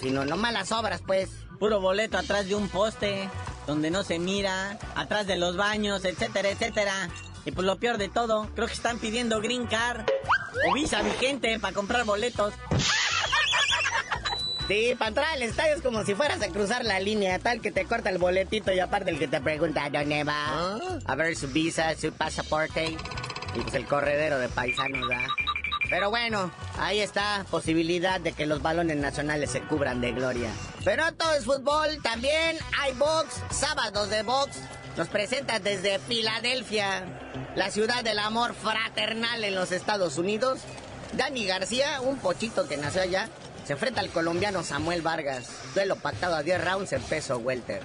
sino 0.00 0.24
nomás 0.24 0.52
las 0.52 0.72
obras, 0.72 1.02
pues. 1.06 1.30
Puro 1.58 1.80
boleto 1.80 2.16
atrás 2.18 2.48
de 2.48 2.54
un 2.54 2.68
poste 2.68 3.28
donde 3.68 3.90
no 3.90 4.02
se 4.02 4.18
mira, 4.18 4.78
atrás 4.96 5.26
de 5.26 5.36
los 5.36 5.56
baños, 5.56 6.04
etcétera, 6.06 6.48
etcétera. 6.48 7.10
Y 7.44 7.52
pues 7.52 7.66
lo 7.66 7.78
peor 7.78 7.98
de 7.98 8.08
todo, 8.08 8.48
creo 8.54 8.66
que 8.66 8.72
están 8.72 8.98
pidiendo 8.98 9.40
green 9.40 9.66
card 9.66 10.06
o 10.68 10.72
visa 10.72 11.02
vigente 11.02 11.60
para 11.60 11.74
comprar 11.74 12.04
boletos. 12.04 12.52
Sí, 14.66 14.94
para 14.98 15.08
entrar 15.08 15.26
al 15.28 15.40
estadio 15.40 15.76
es 15.76 15.80
como 15.80 16.04
si 16.04 16.14
fueras 16.14 16.42
a 16.42 16.48
cruzar 16.48 16.84
la 16.84 17.00
línea, 17.00 17.38
tal 17.38 17.62
que 17.62 17.70
te 17.70 17.86
corta 17.86 18.10
el 18.10 18.18
boletito 18.18 18.70
y 18.70 18.78
aparte 18.80 19.10
el 19.10 19.18
que 19.18 19.26
te 19.26 19.40
pregunta 19.40 19.88
dónde 19.88 20.24
va, 20.24 20.78
a 21.06 21.14
ver 21.14 21.34
su 21.36 21.48
visa, 21.48 21.96
su 21.96 22.12
pasaporte 22.12 22.94
y 23.54 23.60
pues 23.60 23.72
el 23.72 23.86
corredero 23.86 24.38
de 24.38 24.50
paisanos, 24.50 25.08
¿verdad? 25.08 25.26
Pero 25.90 26.10
bueno, 26.10 26.50
ahí 26.78 27.00
está, 27.00 27.46
posibilidad 27.50 28.20
de 28.20 28.32
que 28.32 28.46
los 28.46 28.60
balones 28.60 28.98
nacionales 28.98 29.50
se 29.50 29.62
cubran 29.62 30.00
de 30.00 30.12
gloria. 30.12 30.50
Pero 30.84 31.12
todo 31.14 31.32
es 31.34 31.44
fútbol, 31.44 32.02
también 32.02 32.56
hay 32.78 32.92
box, 32.94 33.42
sábados 33.50 34.10
de 34.10 34.22
box. 34.22 34.58
Nos 34.96 35.08
presenta 35.08 35.60
desde 35.60 35.98
Filadelfia, 35.98 37.04
la 37.54 37.70
ciudad 37.70 38.02
del 38.02 38.18
amor 38.18 38.54
fraternal 38.54 39.44
en 39.44 39.54
los 39.54 39.72
Estados 39.72 40.18
Unidos. 40.18 40.60
Dani 41.14 41.46
García, 41.46 42.00
un 42.00 42.18
pochito 42.18 42.68
que 42.68 42.76
nació 42.76 43.02
allá, 43.02 43.28
se 43.64 43.74
enfrenta 43.74 44.00
al 44.00 44.10
colombiano 44.10 44.62
Samuel 44.62 45.02
Vargas. 45.02 45.50
Duelo 45.74 45.96
pactado 45.96 46.36
a 46.36 46.42
10 46.42 46.64
rounds 46.64 46.92
en 46.92 47.02
peso 47.02 47.38
welter. 47.38 47.82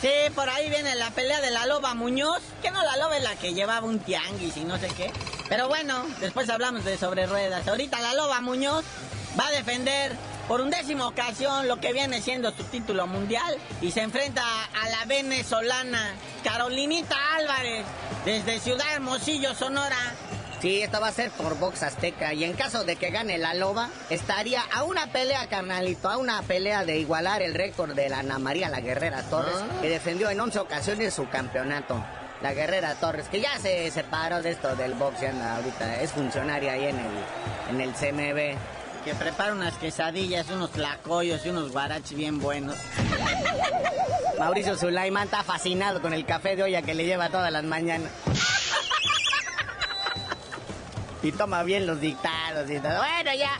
Sí, 0.00 0.08
por 0.34 0.48
ahí 0.48 0.68
viene 0.68 0.94
la 0.94 1.10
pelea 1.10 1.40
de 1.40 1.50
la 1.50 1.66
loba 1.66 1.94
Muñoz. 1.94 2.40
Que 2.62 2.70
no 2.70 2.82
la 2.82 2.96
loba 2.96 3.16
es 3.16 3.22
la 3.22 3.36
que 3.36 3.54
llevaba 3.54 3.86
un 3.86 3.98
tianguis 3.98 4.56
y 4.56 4.64
no 4.64 4.78
sé 4.78 4.88
qué. 4.88 5.12
Pero 5.50 5.66
bueno, 5.66 6.06
después 6.20 6.48
hablamos 6.48 6.84
de 6.84 6.96
sobre 6.96 7.26
ruedas. 7.26 7.66
Ahorita 7.66 8.00
la 8.00 8.14
loba 8.14 8.40
Muñoz 8.40 8.84
va 9.38 9.48
a 9.48 9.50
defender 9.50 10.12
por 10.46 10.60
undécima 10.60 11.08
ocasión 11.08 11.66
lo 11.66 11.80
que 11.80 11.92
viene 11.92 12.22
siendo 12.22 12.52
su 12.52 12.62
título 12.64 13.08
mundial 13.08 13.58
y 13.82 13.90
se 13.90 14.00
enfrenta 14.00 14.42
a 14.42 14.88
la 14.88 15.04
venezolana 15.06 16.14
Carolinita 16.44 17.16
Álvarez 17.34 17.84
desde 18.24 18.60
Ciudad 18.60 18.86
Hermosillo, 18.94 19.52
Sonora. 19.56 20.14
Sí, 20.60 20.82
esto 20.82 21.00
va 21.00 21.08
a 21.08 21.12
ser 21.12 21.32
por 21.32 21.58
Box 21.58 21.82
Azteca. 21.82 22.32
Y 22.32 22.44
en 22.44 22.52
caso 22.52 22.84
de 22.84 22.94
que 22.94 23.10
gane 23.10 23.36
la 23.36 23.54
loba, 23.54 23.88
estaría 24.08 24.62
a 24.72 24.84
una 24.84 25.08
pelea, 25.08 25.48
carnalito, 25.48 26.08
a 26.08 26.16
una 26.16 26.42
pelea 26.42 26.84
de 26.84 26.98
igualar 26.98 27.42
el 27.42 27.54
récord 27.54 27.94
de 27.94 28.08
la 28.08 28.20
Ana 28.20 28.38
María 28.38 28.68
La 28.68 28.80
Guerrera 28.80 29.24
Torres, 29.24 29.56
que 29.80 29.88
defendió 29.88 30.30
en 30.30 30.38
11 30.38 30.60
ocasiones 30.60 31.12
su 31.12 31.28
campeonato. 31.28 32.04
La 32.42 32.54
Guerrera 32.54 32.94
Torres, 32.94 33.26
que 33.28 33.40
ya 33.40 33.58
se 33.58 33.90
separó 33.90 34.40
de 34.40 34.52
esto 34.52 34.74
del 34.74 34.94
box 34.94 35.22
anda 35.24 35.56
ahorita, 35.56 36.00
es 36.00 36.12
funcionaria 36.12 36.72
ahí 36.72 36.86
en 36.86 36.98
el, 36.98 37.10
en 37.70 37.80
el 37.80 37.92
CMB. 37.92 38.58
Que 39.04 39.14
prepara 39.14 39.52
unas 39.52 39.74
quesadillas, 39.74 40.48
unos 40.50 40.72
tlacoyos 40.72 41.44
y 41.44 41.50
unos 41.50 41.72
guaraches 41.72 42.16
bien 42.16 42.38
buenos. 42.38 42.76
Mauricio 44.38 44.76
Sulaimán 44.76 45.24
está 45.24 45.42
fascinado 45.42 46.00
con 46.00 46.14
el 46.14 46.24
café 46.24 46.56
de 46.56 46.62
olla 46.62 46.82
que 46.82 46.94
le 46.94 47.04
lleva 47.04 47.28
todas 47.28 47.52
las 47.52 47.64
mañanas. 47.64 48.10
Y 51.22 51.32
toma 51.32 51.62
bien 51.62 51.86
los 51.86 52.00
dictados 52.00 52.70
y 52.70 52.78
todo. 52.78 52.96
Bueno, 52.96 53.34
ya. 53.36 53.50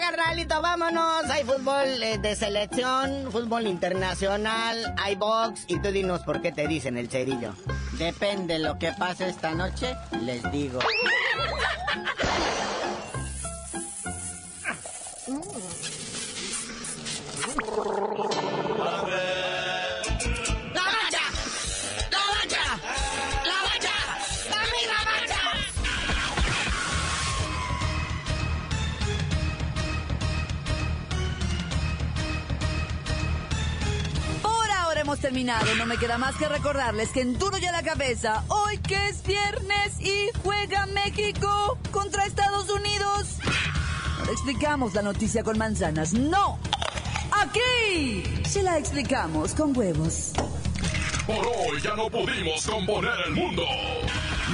Carnalito, 0.00 0.60
vámonos. 0.60 1.30
Hay 1.30 1.44
fútbol 1.44 2.02
eh, 2.02 2.18
de 2.18 2.36
selección, 2.36 3.30
fútbol 3.30 3.66
internacional, 3.66 4.94
hay 4.98 5.14
box. 5.14 5.64
Y 5.68 5.80
tú 5.80 5.90
dinos 5.90 6.22
por 6.22 6.42
qué 6.42 6.52
te 6.52 6.68
dicen 6.68 6.96
el 6.96 7.08
cerillo. 7.08 7.54
Depende 7.98 8.58
lo 8.58 8.78
que 8.78 8.92
pase 8.92 9.28
esta 9.28 9.54
noche, 9.54 9.96
les 10.22 10.50
digo. 10.52 10.80
Terminado. 35.26 35.74
No 35.74 35.86
me 35.86 35.98
queda 35.98 36.18
más 36.18 36.36
que 36.36 36.48
recordarles 36.48 37.08
que 37.08 37.20
en 37.20 37.36
Duro 37.36 37.58
ya 37.58 37.72
la 37.72 37.82
cabeza, 37.82 38.44
hoy 38.46 38.78
que 38.78 39.08
es 39.08 39.24
viernes 39.24 39.98
y 39.98 40.30
juega 40.44 40.86
México 40.86 41.76
contra 41.90 42.24
Estados 42.26 42.70
Unidos. 42.70 43.38
No 44.24 44.30
explicamos 44.30 44.94
la 44.94 45.02
noticia 45.02 45.42
con 45.42 45.58
manzanas, 45.58 46.12
no. 46.12 46.60
Aquí 47.32 48.22
se 48.46 48.62
la 48.62 48.78
explicamos 48.78 49.52
con 49.54 49.76
huevos. 49.76 50.30
Por 51.26 51.44
hoy 51.44 51.80
ya 51.82 51.96
no 51.96 52.08
pudimos 52.08 52.64
componer 52.64 53.18
el 53.26 53.32
mundo. 53.32 53.64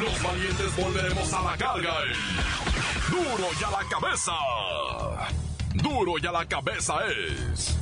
Los 0.03 0.23
valientes 0.23 0.75
volveremos 0.75 1.31
a 1.35 1.43
la 1.43 1.57
carga. 1.59 1.93
en 2.09 3.11
Duro 3.11 3.49
y 3.61 3.65
a 3.65 3.71
la 3.71 3.89
cabeza. 3.91 4.33
Duro 5.75 6.15
y 6.19 6.27
a 6.27 6.33
la 6.33 6.47
cabeza 6.47 6.95
es. 7.09 7.82